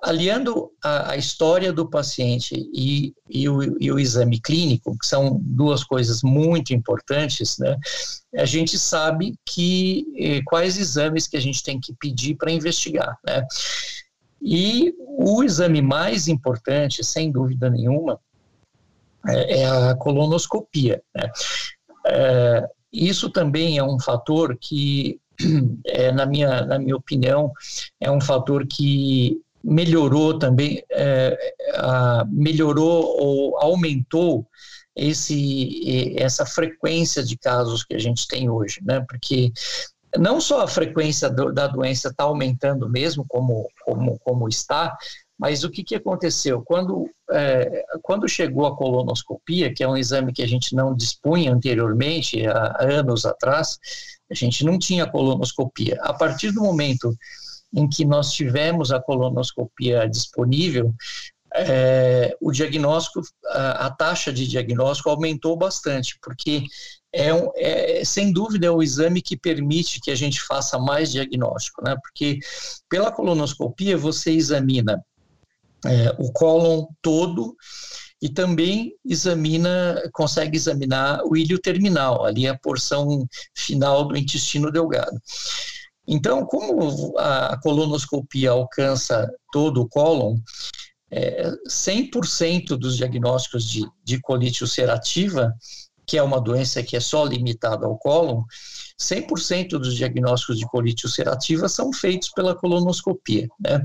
[0.00, 5.40] aliando a, a história do paciente e, e, o, e, o, exame clínico, que são
[5.42, 7.76] duas coisas muito importantes, né,
[8.36, 13.18] a gente sabe que eh, quais exames que a gente tem que pedir para investigar.
[13.26, 13.44] Né?
[14.40, 18.20] E o exame mais importante, sem dúvida nenhuma,
[19.26, 21.02] é, é a colonoscopia.
[21.14, 21.30] Né?
[22.06, 25.20] É, isso também é um fator que,
[25.86, 27.52] é, na, minha, na minha opinião,
[28.00, 31.36] é um fator que melhorou também, é,
[31.74, 34.46] a, melhorou ou aumentou
[34.94, 39.04] esse, essa frequência de casos que a gente tem hoje, né?
[39.08, 39.52] Porque
[40.16, 44.96] não só a frequência do, da doença está aumentando mesmo, como, como, como está,
[45.38, 46.62] mas o que, que aconteceu?
[46.62, 51.52] Quando, é, quando chegou a colonoscopia, que é um exame que a gente não dispunha
[51.52, 53.78] anteriormente, há anos atrás,
[54.30, 55.98] a gente não tinha colonoscopia.
[56.02, 57.16] A partir do momento
[57.72, 60.92] em que nós tivemos a colonoscopia disponível,
[61.54, 66.64] é, o diagnóstico, a, a, taxa de diagnóstico aumentou bastante, porque
[67.12, 71.10] é, um, é, sem dúvida é o exame que permite que a gente faça mais
[71.10, 71.96] diagnóstico, né?
[72.02, 72.38] Porque
[72.88, 75.02] pela colonoscopia você examina
[75.84, 77.56] é, o cólon todo
[78.20, 85.16] e também examina, consegue examinar o ilho terminal, ali a porção final do intestino delgado.
[86.06, 90.38] Então, como a colonoscopia alcança todo o cólon,
[91.10, 95.54] é, 100% dos diagnósticos de, de colite ulcerativa,
[96.08, 98.42] que é uma doença que é só limitada ao cólon,
[98.98, 103.46] 100% dos diagnósticos de colite ulcerativa são feitos pela colonoscopia.
[103.60, 103.84] Né?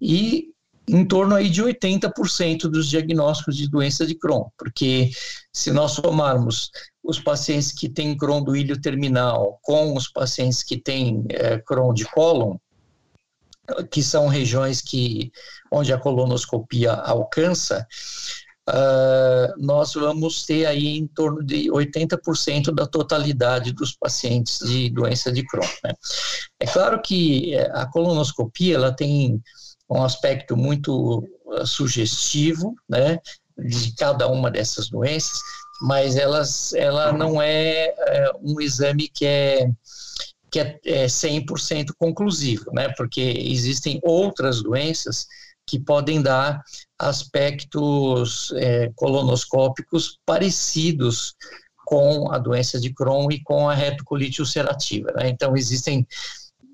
[0.00, 0.52] E
[0.88, 5.10] em torno aí de 80% dos diagnósticos de doença de Crohn, porque
[5.52, 6.70] se nós somarmos
[7.02, 11.92] os pacientes que têm Crohn do ilho terminal com os pacientes que têm é, Crohn
[11.92, 12.56] de cólon,
[13.90, 15.30] que são regiões que
[15.70, 17.86] onde a colonoscopia alcança,
[18.68, 25.32] uh, nós vamos ter aí em torno de 80% da totalidade dos pacientes de doença
[25.32, 25.66] de Crohn.
[25.84, 25.92] Né?
[26.60, 29.42] É claro que eh, a colonoscopia ela tem
[29.90, 33.18] um aspecto muito uh, sugestivo, né,
[33.58, 35.40] de cada uma dessas doenças,
[35.80, 39.70] mas elas, ela não é, é um exame que é
[40.50, 42.88] que é, é 100% conclusivo, né?
[42.96, 45.26] Porque existem outras doenças
[45.66, 46.62] que podem dar
[46.98, 51.34] aspectos é, colonoscópicos parecidos
[51.84, 55.12] com a doença de Crohn e com a retocolite ulcerativa.
[55.16, 55.28] Né?
[55.28, 56.06] Então, existem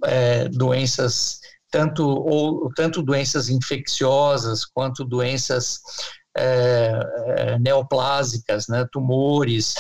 [0.05, 5.81] é, doenças tanto, ou, tanto doenças infecciosas quanto doenças
[6.37, 7.01] é,
[7.37, 9.75] é, neoplásicas, né, tumores,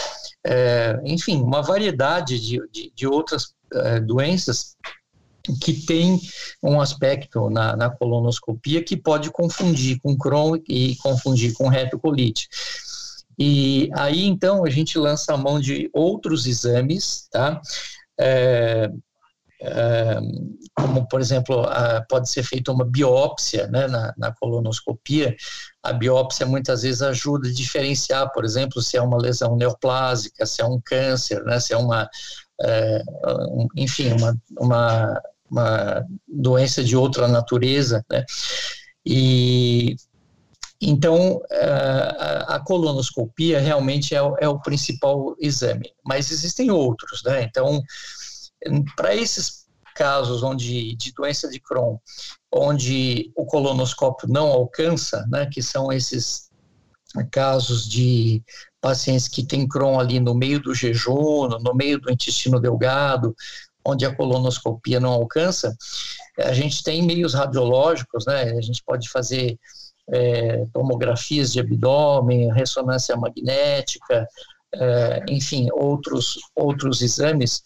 [0.44, 4.76] é, enfim, uma variedade de, de, de outras é, doenças
[5.60, 6.20] que tem
[6.62, 12.48] um aspecto na, na, colonoscopia que pode confundir com Crohn e confundir com retocolite.
[13.38, 17.60] E aí, então, a gente lança a mão de outros exames, tá?
[18.18, 18.90] É,
[20.74, 21.64] como por exemplo
[22.08, 25.34] pode ser feita uma biópsia né, na, na, colonoscopia,
[25.82, 30.60] a biópsia muitas vezes ajuda a diferenciar, por exemplo, se é uma lesão neoplásica, se
[30.60, 32.08] é um câncer, né, se é uma,
[32.60, 33.02] é,
[33.50, 35.22] um, enfim, uma, uma,
[35.54, 38.24] uma, doença de outra natureza, né,
[39.06, 39.96] e
[40.80, 47.42] então, a, a colonoscopia realmente é o, é o principal exame, mas existem outros, né?
[47.42, 47.82] Então,
[48.94, 49.64] para esses
[49.94, 51.96] casos onde de doença de Crohn,
[52.52, 56.50] onde o colonoscópio não alcança, né, que são esses
[57.30, 58.42] casos de
[58.80, 63.34] pacientes que têm Crohn ali no meio do jejum, no meio do intestino delgado,
[63.86, 65.76] onde a colonoscopia não alcança,
[66.38, 68.42] a gente tem meios radiológicos, né?
[68.52, 69.58] A gente pode fazer
[70.08, 74.26] é, tomografias de abdômen, ressonância magnética,
[74.74, 77.62] é, enfim, outros, outros exames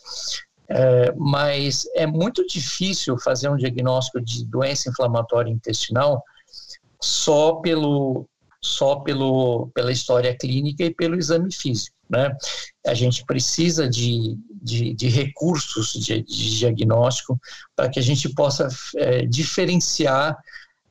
[0.70, 6.22] é, mas é muito difícil fazer um diagnóstico de doença inflamatória intestinal
[7.00, 8.28] só pelo
[8.60, 11.96] só pelo, pela história clínica e pelo exame físico.
[12.08, 12.34] Né?
[12.86, 17.38] A gente precisa de, de, de recursos de, de, diagnóstico
[17.76, 20.36] para que a gente possa é, diferenciar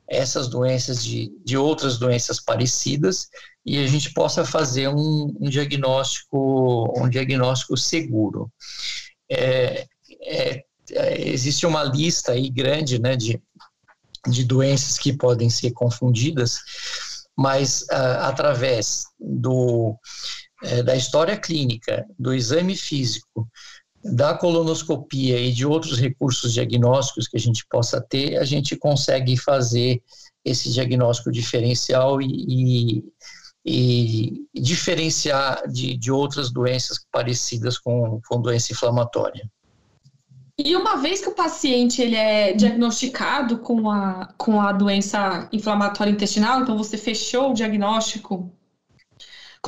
[0.06, 3.28] essas doenças de, de outras doenças parecidas
[3.66, 8.50] e a gente possa fazer um, um diagnóstico um diagnóstico seguro
[9.30, 9.86] é,
[10.22, 13.40] é, é, existe uma lista aí grande né, de,
[14.26, 16.58] de doenças que podem ser confundidas,
[17.36, 19.96] mas uh, através do,
[20.62, 23.48] é, da história clínica, do exame físico,
[24.02, 29.36] da colonoscopia e de outros recursos diagnósticos que a gente possa ter, a gente consegue
[29.36, 30.02] fazer
[30.44, 33.04] esse diagnóstico diferencial e,
[33.66, 39.48] e, e diferenciar de, de outras doenças parecidas com, com doença inflamatória.
[40.56, 46.10] E uma vez que o paciente ele é diagnosticado com a, com a doença inflamatória
[46.10, 48.52] intestinal, então você fechou o diagnóstico,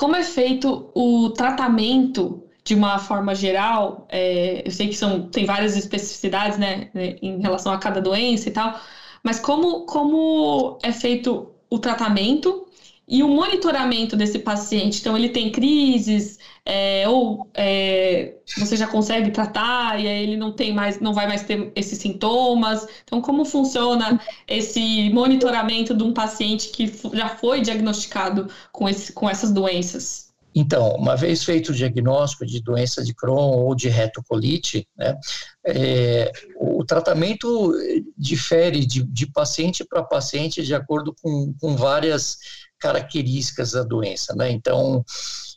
[0.01, 4.07] como é feito o tratamento de uma forma geral?
[4.09, 8.49] É, eu sei que são, tem várias especificidades né, né, em relação a cada doença
[8.49, 8.81] e tal,
[9.23, 12.67] mas como, como é feito o tratamento
[13.11, 15.01] e o monitoramento desse paciente?
[15.01, 20.53] Então, ele tem crises, é, ou é, você já consegue tratar e aí ele não
[20.53, 22.87] tem mais, não vai mais ter esses sintomas.
[23.03, 29.29] Então, como funciona esse monitoramento de um paciente que já foi diagnosticado com, esse, com
[29.29, 30.31] essas doenças?
[30.55, 35.17] Então, uma vez feito o diagnóstico de doença de Crohn ou de retocolite, né,
[35.65, 37.73] é, o tratamento
[38.17, 42.39] difere de, de paciente para paciente de acordo com, com várias
[42.81, 44.35] características da doença.
[44.35, 44.51] Né?
[44.51, 45.05] Então,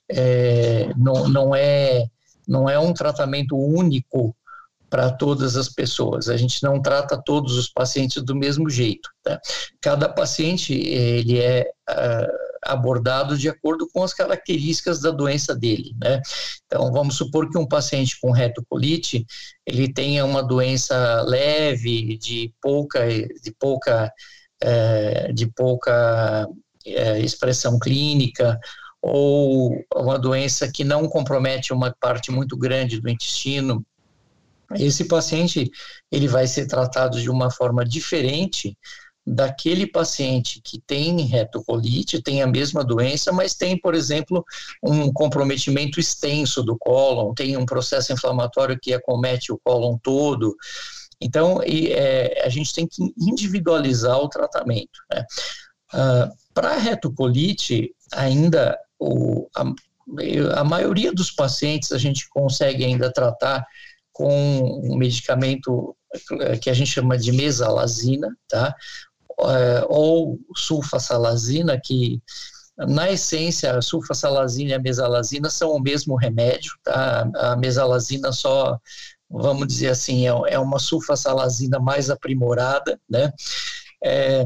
[0.10, 2.06] é, não, não, é,
[2.48, 4.36] não é um tratamento único
[4.94, 6.30] para todas as pessoas.
[6.30, 9.10] A gente não trata todos os pacientes do mesmo jeito.
[9.24, 9.42] Tá?
[9.82, 15.96] Cada paciente ele é uh, abordado de acordo com as características da doença dele.
[16.00, 16.22] Né?
[16.68, 19.26] Então, vamos supor que um paciente com retocolite
[19.66, 24.14] ele tenha uma doença leve, de pouca, de pouca,
[24.64, 26.48] uh, de pouca
[26.88, 28.60] uh, expressão clínica
[29.02, 33.86] ou uma doença que não compromete uma parte muito grande do intestino,
[34.76, 35.70] esse paciente
[36.12, 38.78] ele vai ser tratado de uma forma diferente
[39.26, 44.44] daquele paciente que tem retocolite, tem a mesma doença, mas tem, por exemplo,
[44.84, 50.56] um comprometimento extenso do cólon, tem um processo inflamatório que acomete o cólon todo.
[51.22, 55.00] Então, e, é, a gente tem que individualizar o tratamento.
[55.10, 55.26] Né?
[55.94, 59.64] Uh, Para retocolite, ainda o, a,
[60.60, 63.66] a maioria dos pacientes a gente consegue ainda tratar
[64.12, 65.96] com um medicamento
[66.42, 68.76] eh, que a gente chama de mesalazina, tá?
[69.42, 72.22] É, ou sulfasalazina, que
[72.78, 77.28] na essência a sulfasalazina e a mesalazina são o mesmo remédio, tá?
[77.36, 78.80] A mesalazina só,
[79.30, 83.32] vamos dizer assim, é, é uma sulfasalazina mais aprimorada, né?
[84.04, 84.46] É,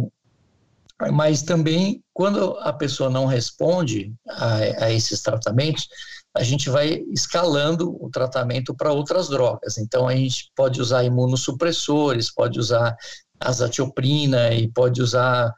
[1.12, 5.88] mas também, quando a pessoa não responde a, a esses tratamentos,
[6.36, 9.78] a gente vai escalando o tratamento para outras drogas.
[9.78, 12.96] Então, a gente pode usar imunossupressores, pode usar
[13.40, 15.54] azatioprina e pode usar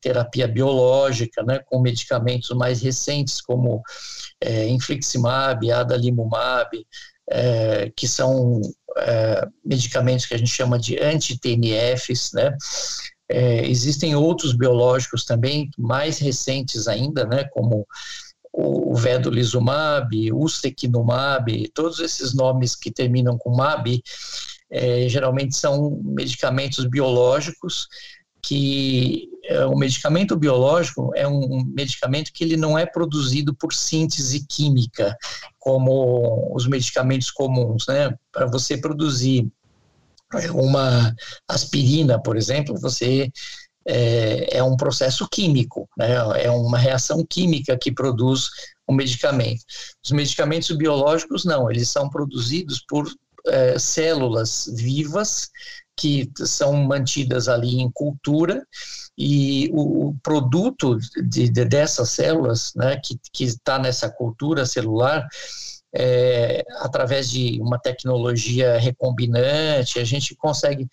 [0.00, 3.82] terapia biológica, né, com medicamentos mais recentes, como
[4.40, 6.86] é, infliximab, adalimumab,
[7.30, 8.60] é, que são
[8.96, 12.56] é, medicamentos que a gente chama de anti-TNFs, né,
[13.28, 17.86] é, existem outros biológicos também, mais recentes ainda, né, como
[18.52, 24.00] o vedolizumab, ustekinumab, todos esses nomes que terminam com mab,
[24.70, 27.88] é, geralmente são medicamentos biológicos
[28.40, 34.46] que é, o medicamento biológico é um medicamento que ele não é produzido por síntese
[34.46, 35.16] química,
[35.58, 38.14] como os medicamentos comuns, né?
[38.30, 39.50] Para você produzir
[40.52, 41.14] uma
[41.48, 43.30] aspirina, por exemplo, você
[43.86, 46.14] é, é, um processo químico, né?
[46.42, 48.46] é uma reação química que produz
[48.86, 49.62] o um medicamento.
[50.02, 53.06] Os medicamentos biológicos não, eles são produzidos por
[53.46, 55.50] é, células vivas
[55.96, 58.66] que são mantidas ali em cultura
[59.16, 63.00] e o, o produto de, de, dessas células, né,
[63.32, 65.26] que está nessa cultura celular,
[65.94, 70.88] é, através de uma tecnologia recombinante, a gente consegue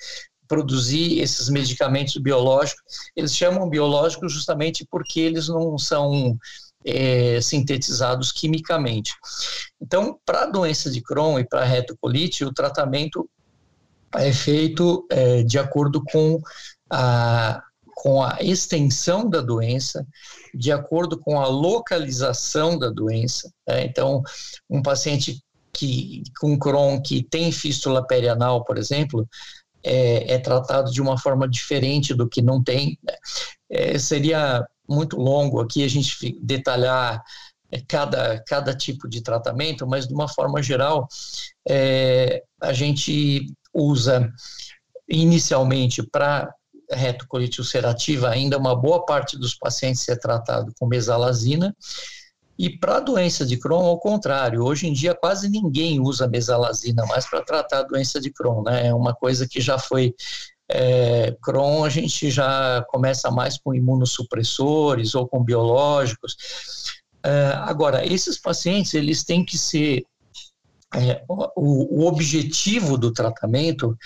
[0.48, 2.84] produzir esses medicamentos biológicos.
[3.16, 6.38] Eles chamam biológicos justamente porque eles não são
[6.86, 9.14] é, sintetizados quimicamente.
[9.82, 13.30] Então, para a doença de Crohn e para a retocolite, o tratamento
[14.14, 16.40] é feito é, de acordo com
[16.90, 17.64] a,
[18.02, 20.08] com a extensão da doença,
[20.56, 23.54] de acordo com a localização da doença.
[23.68, 23.86] Né?
[23.86, 24.24] Então,
[24.68, 25.40] um paciente
[25.72, 29.30] que, com Crohn que tem fístula perianal, por exemplo,
[29.84, 32.98] é, é tratado de uma forma diferente do que não tem.
[33.04, 33.14] Né?
[33.70, 37.22] É, seria muito longo aqui a gente detalhar
[37.72, 41.08] é, cada, cada tipo de tratamento, mas de uma forma geral,
[41.70, 44.28] é, a gente usa
[45.08, 46.52] inicialmente para
[46.96, 51.76] retocolite ulcerativa, ainda uma boa parte dos pacientes é tratado com mesalazina,
[52.60, 57.06] E para a doença de Crohn, ao contrário, hoje em dia quase ninguém usa mesalazina
[57.08, 58.88] mais para tratar a doença de Crohn, né?
[58.88, 60.14] É uma coisa que já foi
[60.74, 66.38] é, Crohn a gente já começa mais com imunossupressores ou com biológicos.
[67.24, 70.04] É, agora, esses pacientes, eles têm que ser.
[70.96, 73.98] É, o, o, objetivo do tratamento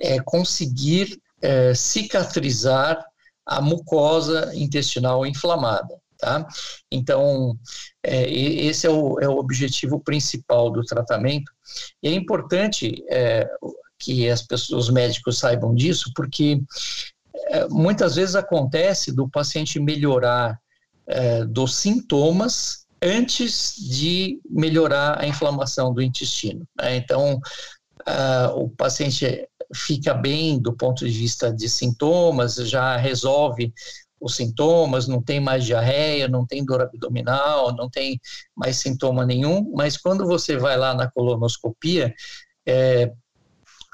[0.00, 3.04] é conseguir é, cicatrizar
[3.46, 6.00] a mucosa intestinal inflamada.
[6.20, 6.46] Tá?
[6.92, 7.58] Então,
[8.02, 11.50] é, esse é o, é o, objetivo principal do tratamento.
[12.02, 13.48] E é importante é,
[13.98, 16.60] que as pessoas, os médicos saibam disso, porque
[17.48, 20.60] é, muitas vezes acontece do paciente melhorar
[21.06, 26.68] é, dos sintomas antes de melhorar a inflamação do intestino.
[26.78, 26.96] Né?
[26.96, 27.40] Então,
[28.56, 33.72] o paciente fica bem do ponto de vista de sintomas, já resolve
[34.20, 38.20] os sintomas, não tem mais diarreia, não tem dor abdominal, não tem
[38.54, 42.14] mais sintoma nenhum, mas quando você vai lá na colonoscopia,
[42.66, 43.10] é,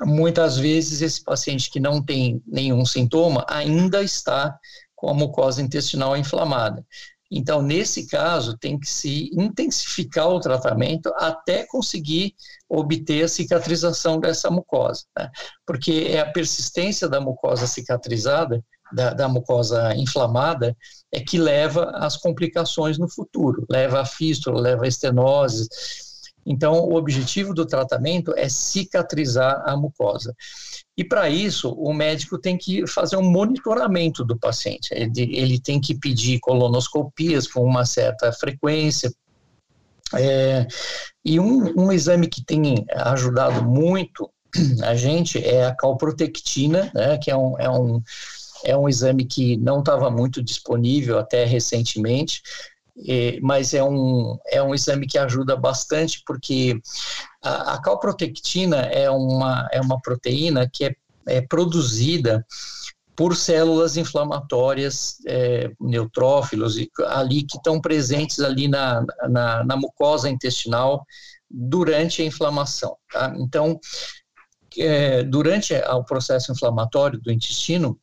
[0.02, 4.58] muitas vezes esse paciente que não tem nenhum sintoma ainda está
[4.96, 6.84] com a mucosa intestinal inflamada.
[7.30, 12.34] Então, nesse caso, tem que se intensificar o tratamento até conseguir
[12.68, 15.30] obter a cicatrização dessa mucosa, né?
[15.66, 18.62] porque é a persistência da mucosa cicatrizada
[18.92, 20.76] da, da, mucosa inflamada
[21.12, 25.68] é que leva às complicações no futuro, leva a fístula, leva a estenose.
[26.46, 30.34] Então, o objetivo do tratamento é cicatrizar a mucosa.
[30.96, 34.88] E para isso, o médico tem que fazer um monitoramento do paciente.
[34.92, 39.12] Ele, ele tem que pedir colonoscopias com uma certa frequência.
[40.14, 40.66] É,
[41.24, 44.30] e um, um exame que tem ajudado muito
[44.84, 48.02] a gente é a calprotectina, né, que é um, é um
[48.64, 52.42] é um exame que não estava muito disponível até recentemente,
[53.42, 56.80] mas é um, é um exame que ajuda bastante, porque
[57.42, 60.94] a, a calprotectina é uma, é uma proteína que é,
[61.26, 62.44] é produzida
[63.16, 66.76] por células inflamatórias é, neutrófilos
[67.08, 71.04] ali que estão presentes ali na, na, na, mucosa intestinal
[71.50, 72.96] durante a inflamação.
[73.10, 73.34] Tá?
[73.38, 73.80] Então,
[74.78, 77.98] é, durante o processo inflamatório do intestino,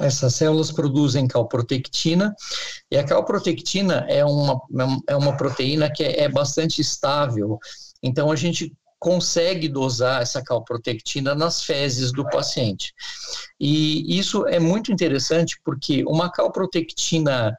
[0.00, 2.34] essas células produzem calprotectina,
[2.90, 4.60] e a calprotectina é uma,
[5.06, 7.58] é uma proteína que é, é bastante estável,
[8.02, 12.92] então a gente consegue dosar essa calprotectina nas fezes do paciente.
[13.60, 17.56] E isso é muito interessante porque uma calprotectina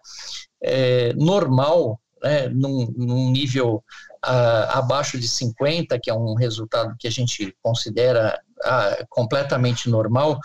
[0.62, 3.84] é, normal, né, num, num nível
[4.22, 10.38] abaixo de 50, que é um resultado que a gente considera uh, completamente normal,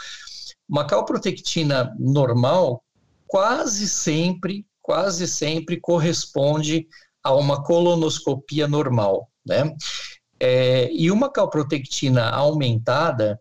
[0.69, 2.83] uma calprotectina normal
[3.27, 6.87] quase sempre, quase sempre corresponde
[7.23, 9.75] a uma colonoscopia normal, né?
[10.39, 13.41] É, e uma calprotectina aumentada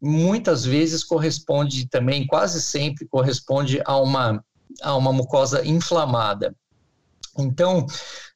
[0.00, 4.42] muitas vezes corresponde também, quase sempre corresponde a uma,
[4.82, 6.54] a uma mucosa inflamada.
[7.36, 7.86] Então,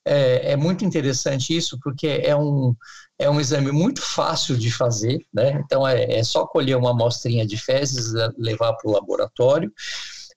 [0.05, 2.75] é, é, muito interessante isso, porque é um,
[3.23, 5.63] é um exame muito fácil de fazer, né?
[5.65, 9.73] Então é, é só colher uma amostrinha de fezes, eh, levar para o laboratório.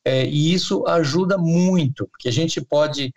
[0.08, 3.12] É, e isso ajuda muito, porque a gente pode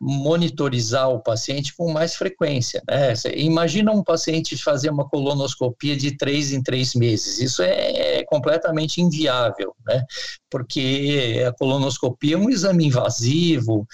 [0.00, 2.82] monitorizar o paciente com mais frequência.
[2.88, 3.14] Né?
[3.36, 7.38] Imagina um paciente fazer uma colonoscopia de três em três meses.
[7.38, 10.04] Isso é, é completamente inviável, né?
[10.50, 13.86] porque a colonoscopia é um exame invasivo,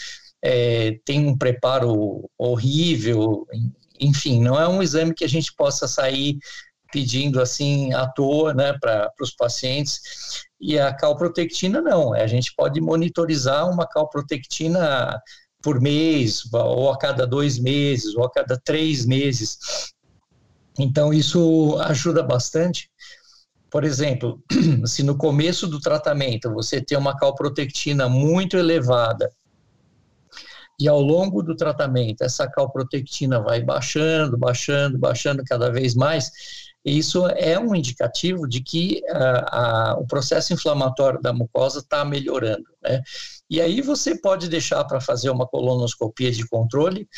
[0.43, 3.47] é, tem um preparo horrível,
[4.01, 6.39] enfim, não é um exame que a gente possa sair
[6.93, 10.01] pedindo assim à toa, né, para os pacientes.
[10.61, 15.21] E a calprotectina não, a gente pode monitorizar uma calprotectina
[15.63, 19.59] por mês, ou a cada dois meses, ou a cada três meses.
[20.79, 22.91] Então, isso ajuda bastante.
[23.71, 24.43] Por exemplo,
[24.87, 29.31] se no começo do tratamento você tem uma calprotectina muito elevada
[30.79, 36.31] e ao longo do tratamento essa calprotectina vai baixando, baixando, baixando cada vez mais,
[36.85, 42.65] isso é um indicativo de que uh, o processo inflamatório da mucosa está melhorando.
[42.83, 43.03] Né?
[43.51, 47.09] E aí você pode deixar para fazer uma colonoscopia de controle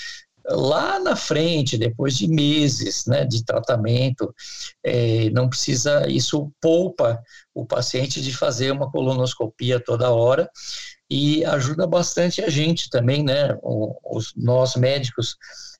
[0.48, 4.34] lá na frente, depois de meses né, de tratamento,
[4.82, 7.22] é, não precisa, isso poupa
[7.54, 10.50] o paciente de fazer uma colonoscopia toda hora
[11.10, 15.36] e ajuda bastante a gente também, né, os, nós médicos,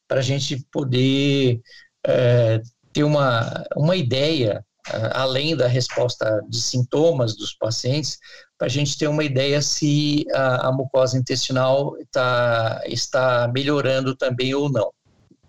[0.08, 1.60] para a gente poder
[2.04, 2.60] é,
[2.92, 4.64] ter uma, uma ideia
[5.12, 8.18] além da resposta de sintomas dos pacientes,
[8.58, 14.54] para a gente ter uma ideia se a, a mucosa intestinal tá, está melhorando também
[14.54, 14.90] ou não.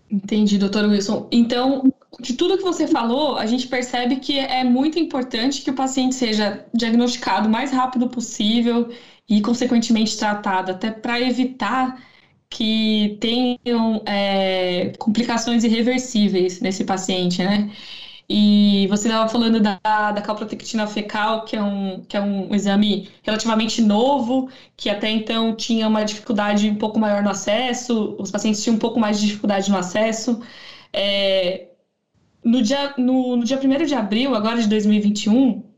[0.09, 1.27] Entendi, doutor Wilson.
[1.31, 5.75] Então, de tudo que você falou, a gente percebe que é muito importante que o
[5.75, 8.89] paciente seja diagnosticado o mais rápido possível
[9.31, 12.03] e, consequentemente, tratado, até para evitar
[12.49, 17.71] que tenham é, complicações irreversíveis nesse paciente, né?
[18.29, 19.79] E você estava falando da,
[20.11, 25.55] da calprotectina fecal, que é, um, que é um exame relativamente novo, que até então
[25.55, 29.27] tinha uma dificuldade um pouco maior no acesso, os pacientes tinham um pouco mais de
[29.27, 30.41] dificuldade no acesso.
[30.93, 31.69] É,
[32.43, 35.70] no, dia, no, no dia 1 de abril, agora de 2021,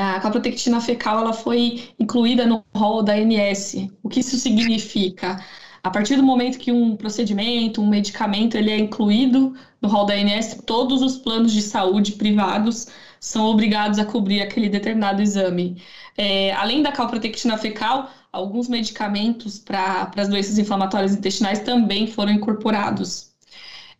[0.00, 3.88] a calprotectina fecal ela foi incluída no rol da ANS.
[4.02, 5.42] O que isso significa?
[5.82, 10.14] A partir do momento que um procedimento, um medicamento, ele é incluído no rol da
[10.14, 12.88] ANS, todos os planos de saúde privados
[13.20, 15.80] são obrigados a cobrir aquele determinado exame.
[16.16, 23.32] É, além da calprotectina fecal, alguns medicamentos para as doenças inflamatórias intestinais também foram incorporados.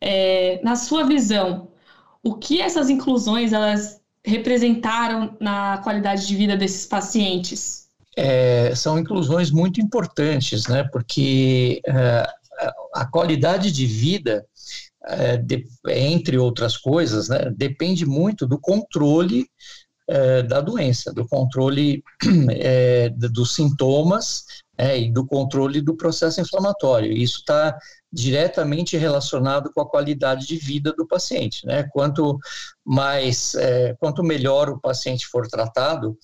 [0.00, 1.68] É, na sua visão,
[2.22, 7.86] o que essas inclusões elas representaram na qualidade de vida desses pacientes?
[8.16, 10.82] é, são inclusões muito importantes, né?
[10.84, 12.26] Porque é,
[12.94, 14.46] a qualidade de vida,
[15.04, 19.46] é, de, entre outras coisas, né, depende muito do controle
[20.08, 22.02] é, da doença, do controle
[23.30, 24.46] dos sintomas
[24.78, 27.12] é, e do controle do processo inflamatório.
[27.12, 27.76] Isso está
[28.12, 31.66] diretamente relacionado com a qualidade de vida do paciente.
[31.66, 31.84] Né?
[31.92, 32.38] Quanto
[32.84, 33.54] mais,
[33.98, 36.16] quanto melhor o paciente for tratado,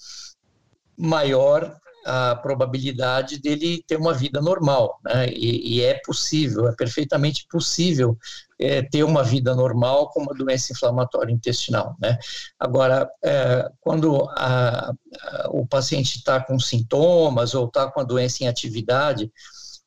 [0.97, 5.29] maior a probabilidade dele ter uma vida normal, né?
[5.29, 8.19] E, e é possível, é perfeitamente possível
[8.63, 12.19] é, ter uma vida normal com uma doença inflamatória intestinal, né?
[12.59, 18.45] Agora, é, quando a, a, o paciente está com sintomas ou está com a doença
[18.45, 19.31] em atividade,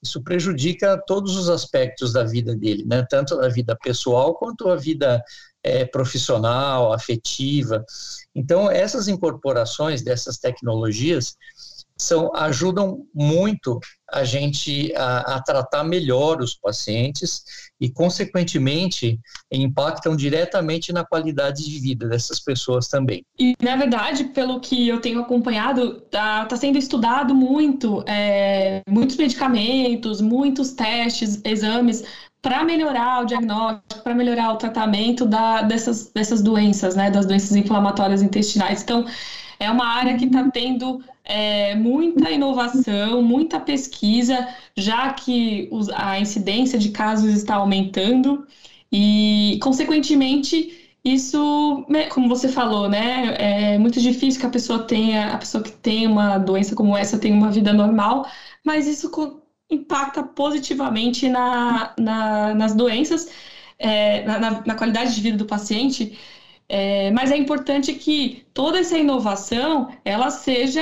[0.04, 3.06] isso prejudica todos os aspectos da vida dele, né?
[3.10, 5.24] Tanto a vida pessoal quanto a vida
[5.64, 7.84] é, profissional, afetiva.
[8.36, 11.36] Então, essas incorporações dessas tecnologias
[11.98, 13.80] são, ajudam muito
[14.12, 17.44] a gente a, a, tratar melhor os pacientes
[17.80, 19.20] e, consequentemente,
[19.52, 23.24] impactam diretamente na qualidade de vida dessas pessoas também.
[23.40, 29.16] E, na verdade, pelo que eu tenho acompanhado, está tá sendo estudado muito, é, muitos
[29.16, 32.04] medicamentos, muitos testes, exames
[32.42, 37.56] para melhorar o diagnóstico, para melhorar o tratamento da, dessas, dessas doenças, né, das doenças
[37.56, 38.84] inflamatórias intestinais.
[38.84, 39.04] Então,
[39.60, 44.48] é uma área que está tendo é, muita inovação, muita pesquisa,
[44.78, 48.46] já que os, a incidência de casos está aumentando.
[48.92, 55.34] E, consequentemente, isso, né, como você falou, né, é muito difícil que a pessoa tenha,
[55.34, 58.26] a pessoa que tem uma doença como essa tenha uma vida normal,
[58.64, 59.12] mas isso
[59.70, 63.30] impacta positivamente na, na nas doenças,
[63.80, 66.18] é, na, na qualidade de vida do paciente,
[66.68, 70.82] é, mas é importante que toda essa inovação ela seja,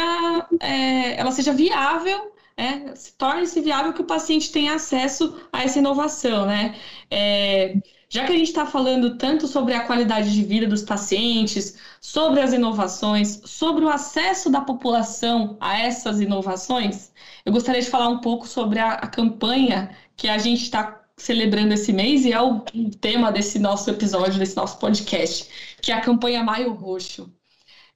[0.59, 5.79] é, ela seja viável, é, se torne-se viável que o paciente tenha acesso a essa
[5.79, 6.75] inovação, né?
[7.09, 7.75] É,
[8.09, 12.41] já que a gente está falando tanto sobre a qualidade de vida dos pacientes, sobre
[12.41, 17.11] as inovações, sobre o acesso da população a essas inovações,
[17.43, 21.73] eu gostaria de falar um pouco sobre a, a campanha que a gente está celebrando
[21.73, 22.61] esse mês e é o
[22.99, 25.47] tema desse nosso episódio, desse nosso podcast,
[25.81, 27.31] que é a campanha Maio Roxo.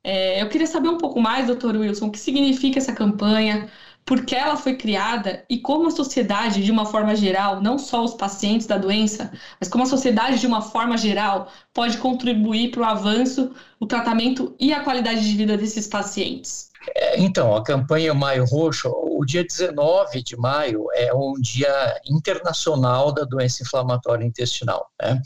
[0.04, 3.70] É, eu queria saber um pouco mais, doutor Wilson, o que significa essa campanha,
[4.06, 8.06] por que ela foi criada e como a sociedade, de uma forma geral, não só
[8.06, 12.82] os pacientes da doença, mas como a sociedade, de uma forma geral, pode contribuir para
[12.82, 16.72] o avanço, o tratamento e a qualidade de vida desses pacientes.
[17.18, 23.24] Então, a campanha Maio Roxo, o dia 19 de maio é um dia internacional da
[23.24, 24.88] doença inflamatória intestinal.
[25.02, 25.20] Né?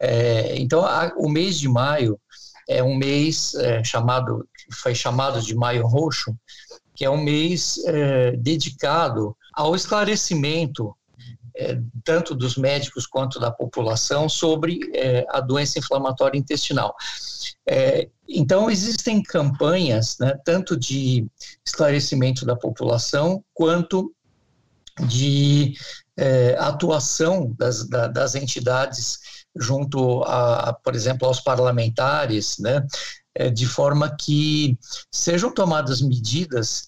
[0.00, 2.18] É, então, a, o mês de maio
[2.66, 6.34] é um mês é, chamado, foi chamado de Maio Roxo,
[6.94, 10.95] que é um mês é, dedicado ao esclarecimento
[11.56, 16.94] é, tanto dos médicos quanto da população sobre é, a doença inflamatória intestinal.
[17.66, 21.26] É, então, existem campanhas, né, tanto de
[21.64, 24.12] esclarecimento da população, quanto
[25.06, 25.74] de
[26.16, 29.18] é, atuação das, da, das entidades
[29.54, 32.86] junto, a, por exemplo, aos parlamentares, né,
[33.34, 34.78] é, de forma que
[35.10, 36.86] sejam tomadas medidas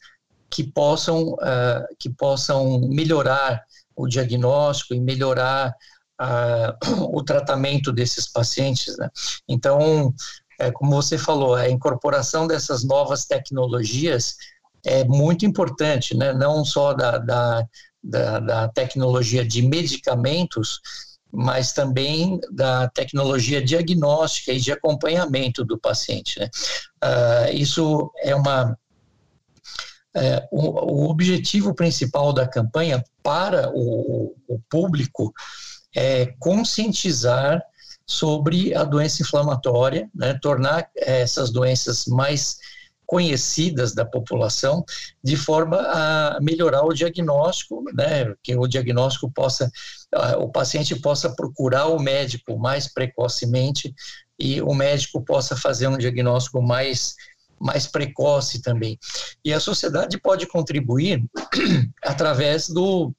[0.51, 3.63] que possam, uh, que possam melhorar
[3.99, 5.75] o diagnóstico e melhorar
[6.21, 8.97] uh, o tratamento desses pacientes.
[8.97, 9.09] Né?
[9.49, 10.15] Então,
[10.61, 14.37] é, como você falou, a incorporação dessas novas tecnologias
[14.85, 16.33] é muito importante, né?
[16.33, 17.67] não só da, da,
[18.03, 20.81] da, da tecnologia de medicamentos,
[21.31, 26.41] mas também da tecnologia diagnóstica e de acompanhamento do paciente.
[26.41, 26.49] Né?
[27.05, 28.77] Uh, isso é uma.
[30.21, 35.33] É, o, o, objetivo principal da campanha para o, o público
[35.95, 37.63] é conscientizar
[38.07, 42.59] sobre a doença inflamatória, né, tornar essas doenças mais
[43.09, 44.85] conhecidas da população,
[45.25, 49.71] de forma a melhorar o diagnóstico, né, que o diagnóstico possa,
[50.39, 53.95] o paciente possa procurar o médico mais precocemente
[54.39, 57.15] e o médico possa fazer um diagnóstico mais
[57.61, 58.99] mais precoce também.
[59.45, 61.25] E a sociedade pode contribuir
[62.03, 63.13] através do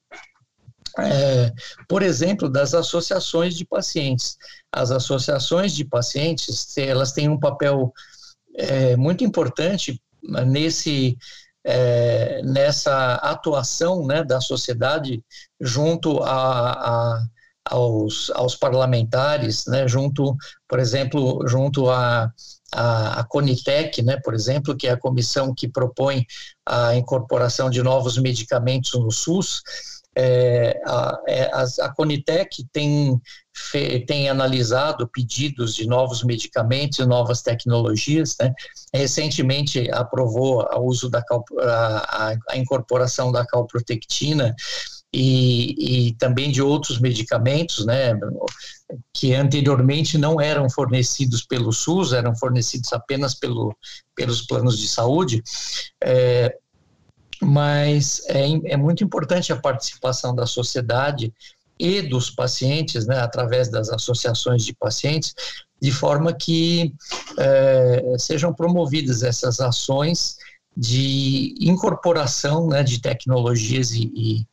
[0.98, 1.52] é,
[1.88, 4.36] por exemplo, das associações de pacientes.
[4.72, 7.92] As associações de pacientes, elas têm um papel
[8.56, 11.16] é, muito importante nesse
[11.64, 15.22] é, nessa atuação né, da sociedade
[15.60, 17.26] junto a, a,
[17.64, 20.36] aos, aos parlamentares, né, junto,
[20.66, 22.32] por exemplo, junto a,
[22.74, 26.26] a, a Conitec, né, por exemplo, que é a comissão que propõe
[26.66, 29.62] a incorporação de novos medicamentos no SUS,
[30.16, 33.20] é, a, é, a, a Conitec tem,
[33.54, 38.36] fe, tem analisado pedidos de novos medicamentos e novas tecnologias.
[38.40, 38.52] Né?
[38.92, 41.22] Recentemente aprovou o uso da
[41.60, 44.54] a, a incorporação da calprotectina
[45.12, 48.18] e, e, também de outros medicamentos, né,
[49.12, 53.76] que anteriormente não eram fornecidos pelo SUS, eram fornecidos apenas pelo,
[54.14, 55.42] pelos planos de saúde.
[56.02, 56.56] É,
[57.42, 61.32] mas é, é muito importante a participação da sociedade
[61.78, 65.34] e dos pacientes, né, através das associações de pacientes,
[65.80, 66.94] de forma que
[67.38, 70.36] é, sejam promovidas essas ações
[70.76, 74.46] de incorporação né, de tecnologias e, e,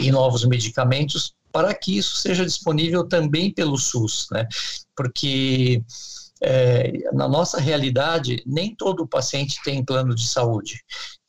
[0.00, 4.46] e, novos medicamentos para que isso seja disponível também pelo SUS, né?
[4.96, 5.82] porque
[6.42, 10.82] é, na nossa realidade nem todo paciente tem plano de saúde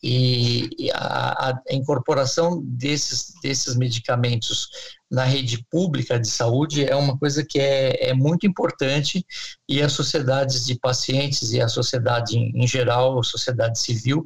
[0.04, 4.70] e a, a, incorporação desses, desses medicamentos
[5.12, 9.24] na rede pública de saúde é uma coisa que é, é muito importante
[9.70, 14.26] e as sociedades de pacientes e a sociedade em, em geral, a sociedade civil,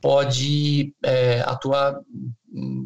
[0.00, 1.98] pode é, atuar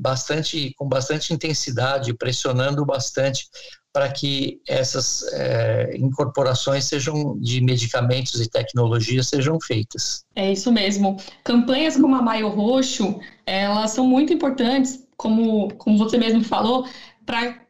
[0.00, 3.48] bastante com bastante intensidade, pressionando bastante
[3.92, 10.24] para que essas é, incorporações sejam de medicamentos e tecnologias sejam feitas.
[10.34, 11.16] É isso mesmo.
[11.44, 16.86] Campanhas como a Maio Roxo, elas são muito importantes, como, como você mesmo falou,
[17.26, 17.60] para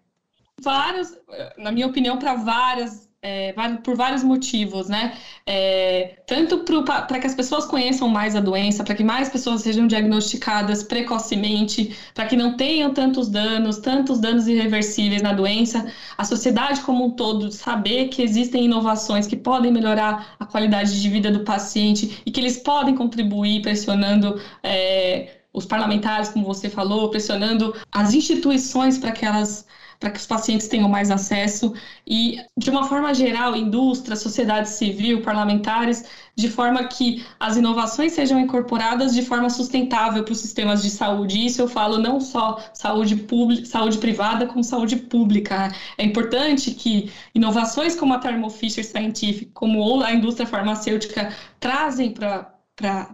[0.62, 1.16] várias,
[1.56, 3.52] na minha opinião, para várias é,
[3.84, 5.14] por vários motivos, né?
[5.46, 9.86] É, tanto para que as pessoas conheçam mais a doença, para que mais pessoas sejam
[9.86, 16.80] diagnosticadas precocemente, para que não tenham tantos danos, tantos danos irreversíveis na doença, a sociedade
[16.80, 21.40] como um todo saber que existem inovações que podem melhorar a qualidade de vida do
[21.40, 24.40] paciente e que eles podem contribuir pressionando.
[24.62, 29.66] É, os parlamentares, como você falou, pressionando as instituições para que elas
[30.00, 31.74] para que os pacientes tenham mais acesso
[32.06, 38.40] e, de uma forma geral, indústria, sociedade civil, parlamentares, de forma que as inovações sejam
[38.40, 41.44] incorporadas de forma sustentável para os sistemas de saúde.
[41.44, 45.70] Isso eu falo não só saúde pública, saúde privada, como saúde pública.
[45.98, 51.30] É importante que inovações como a Thermo Fisher Scientific, como a indústria farmacêutica,
[51.60, 52.54] trazem para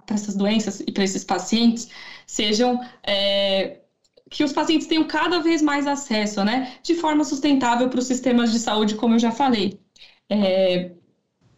[0.09, 1.89] essas doenças e para esses pacientes
[2.29, 3.79] sejam é,
[4.31, 8.53] que os pacientes tenham cada vez mais acesso, né, de forma sustentável para os sistemas
[8.53, 9.81] de saúde, como eu já falei.
[10.29, 10.93] É,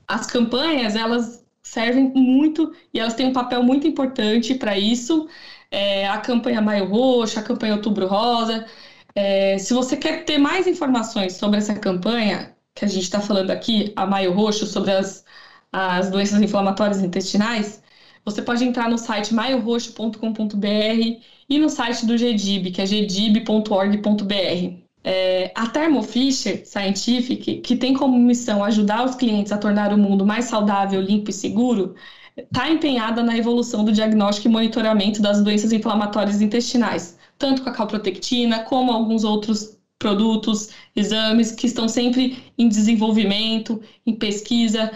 [0.07, 5.29] as campanhas, elas servem muito e elas têm um papel muito importante para isso.
[5.71, 8.67] É, a campanha Maio Roxo, a campanha Outubro Rosa.
[9.15, 13.51] É, se você quer ter mais informações sobre essa campanha que a gente está falando
[13.51, 15.25] aqui, a Maio Roxo, sobre as,
[15.73, 17.83] as doenças inflamatórias intestinais,
[18.25, 24.89] você pode entrar no site maioroxo.com.br e no site do GDIB, que é gdib.org.br.
[25.05, 29.99] É, a Thermo Fisher Scientific, que tem como missão ajudar os clientes a tornar o
[29.99, 31.95] mundo mais saudável, limpo e seguro,
[32.37, 37.73] está empenhada na evolução do diagnóstico e monitoramento das doenças inflamatórias intestinais, tanto com a
[37.73, 44.93] calprotectina como alguns outros produtos, exames que estão sempre em desenvolvimento, em pesquisa.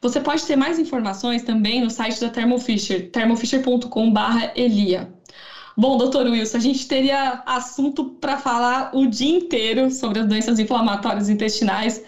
[0.00, 5.12] Você pode ter mais informações também no site da Thermo Fisher, thermofisher.com/elia.
[5.76, 10.58] Bom, doutor Wilson, a gente teria assunto para falar o dia inteiro sobre as doenças
[10.58, 12.02] inflamatórias intestinais,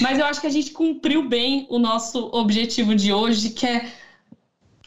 [0.00, 3.92] Mas eu acho que a gente cumpriu bem o nosso objetivo de hoje, que é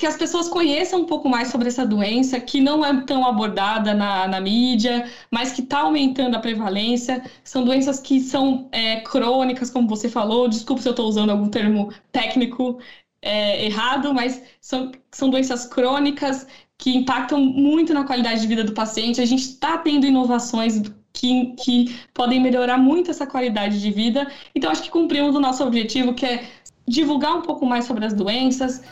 [0.04, 3.94] que as pessoas conheçam um pouco mais sobre essa doença, que não é tão abordada
[3.94, 7.24] na, na mídia, mas que está aumentando a prevalência.
[7.42, 10.50] São doenças que são é, crônicas, como você falou.
[10.50, 12.80] Desculpe se eu estou usando algum termo técnico
[13.22, 16.46] é, errado, mas são, são doenças crônicas
[16.78, 19.22] que impactam muito na qualidade de vida do paciente.
[19.22, 20.82] A gente está tendo inovações
[21.14, 24.30] que, que podem melhorar muito essa qualidade de vida.
[24.54, 26.44] Então, acho que cumprimos o nosso objetivo, que é
[26.86, 28.84] divulgar um pouco mais sobre as doenças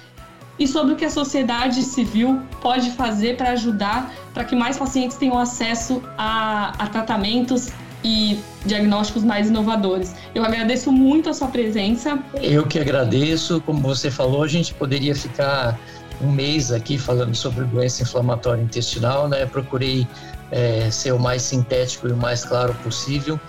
[0.61, 5.17] e sobre o que a sociedade civil pode fazer para ajudar para que mais pacientes
[5.17, 7.69] tenham acesso a, a tratamentos
[8.03, 10.13] e diagnósticos mais inovadores.
[10.35, 12.19] Eu agradeço muito a sua presença.
[12.35, 13.59] Eu que agradeço.
[13.61, 15.79] Como você falou, a gente poderia ficar
[16.21, 19.47] um mês aqui falando sobre doença inflamatória intestinal, né?
[19.47, 20.07] Procurei
[20.51, 23.39] é, ser o mais sintético e o mais claro possível.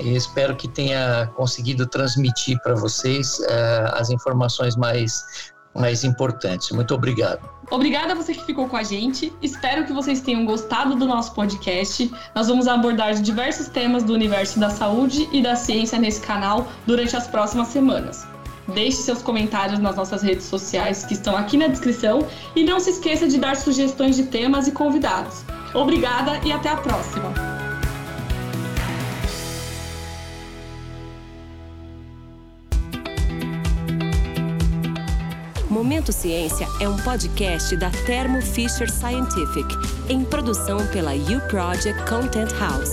[0.00, 6.70] E espero que tenha conseguido transmitir para vocês é, as informações mais mais importantes.
[6.70, 7.48] Muito obrigado.
[7.70, 9.32] Obrigada a você que ficou com a gente.
[9.40, 12.10] Espero que vocês tenham gostado do nosso podcast.
[12.34, 17.16] Nós vamos abordar diversos temas do universo da saúde e da ciência nesse canal durante
[17.16, 18.26] as próximas semanas.
[18.74, 22.90] Deixe seus comentários nas nossas redes sociais que estão aqui na descrição e não se
[22.90, 25.44] esqueça de dar sugestões de temas e convidados.
[25.74, 27.69] Obrigada e até a próxima!
[35.80, 39.66] Momento Ciência é um podcast da Thermo Fisher Scientific,
[40.10, 42.90] em produção pela U Project Content House.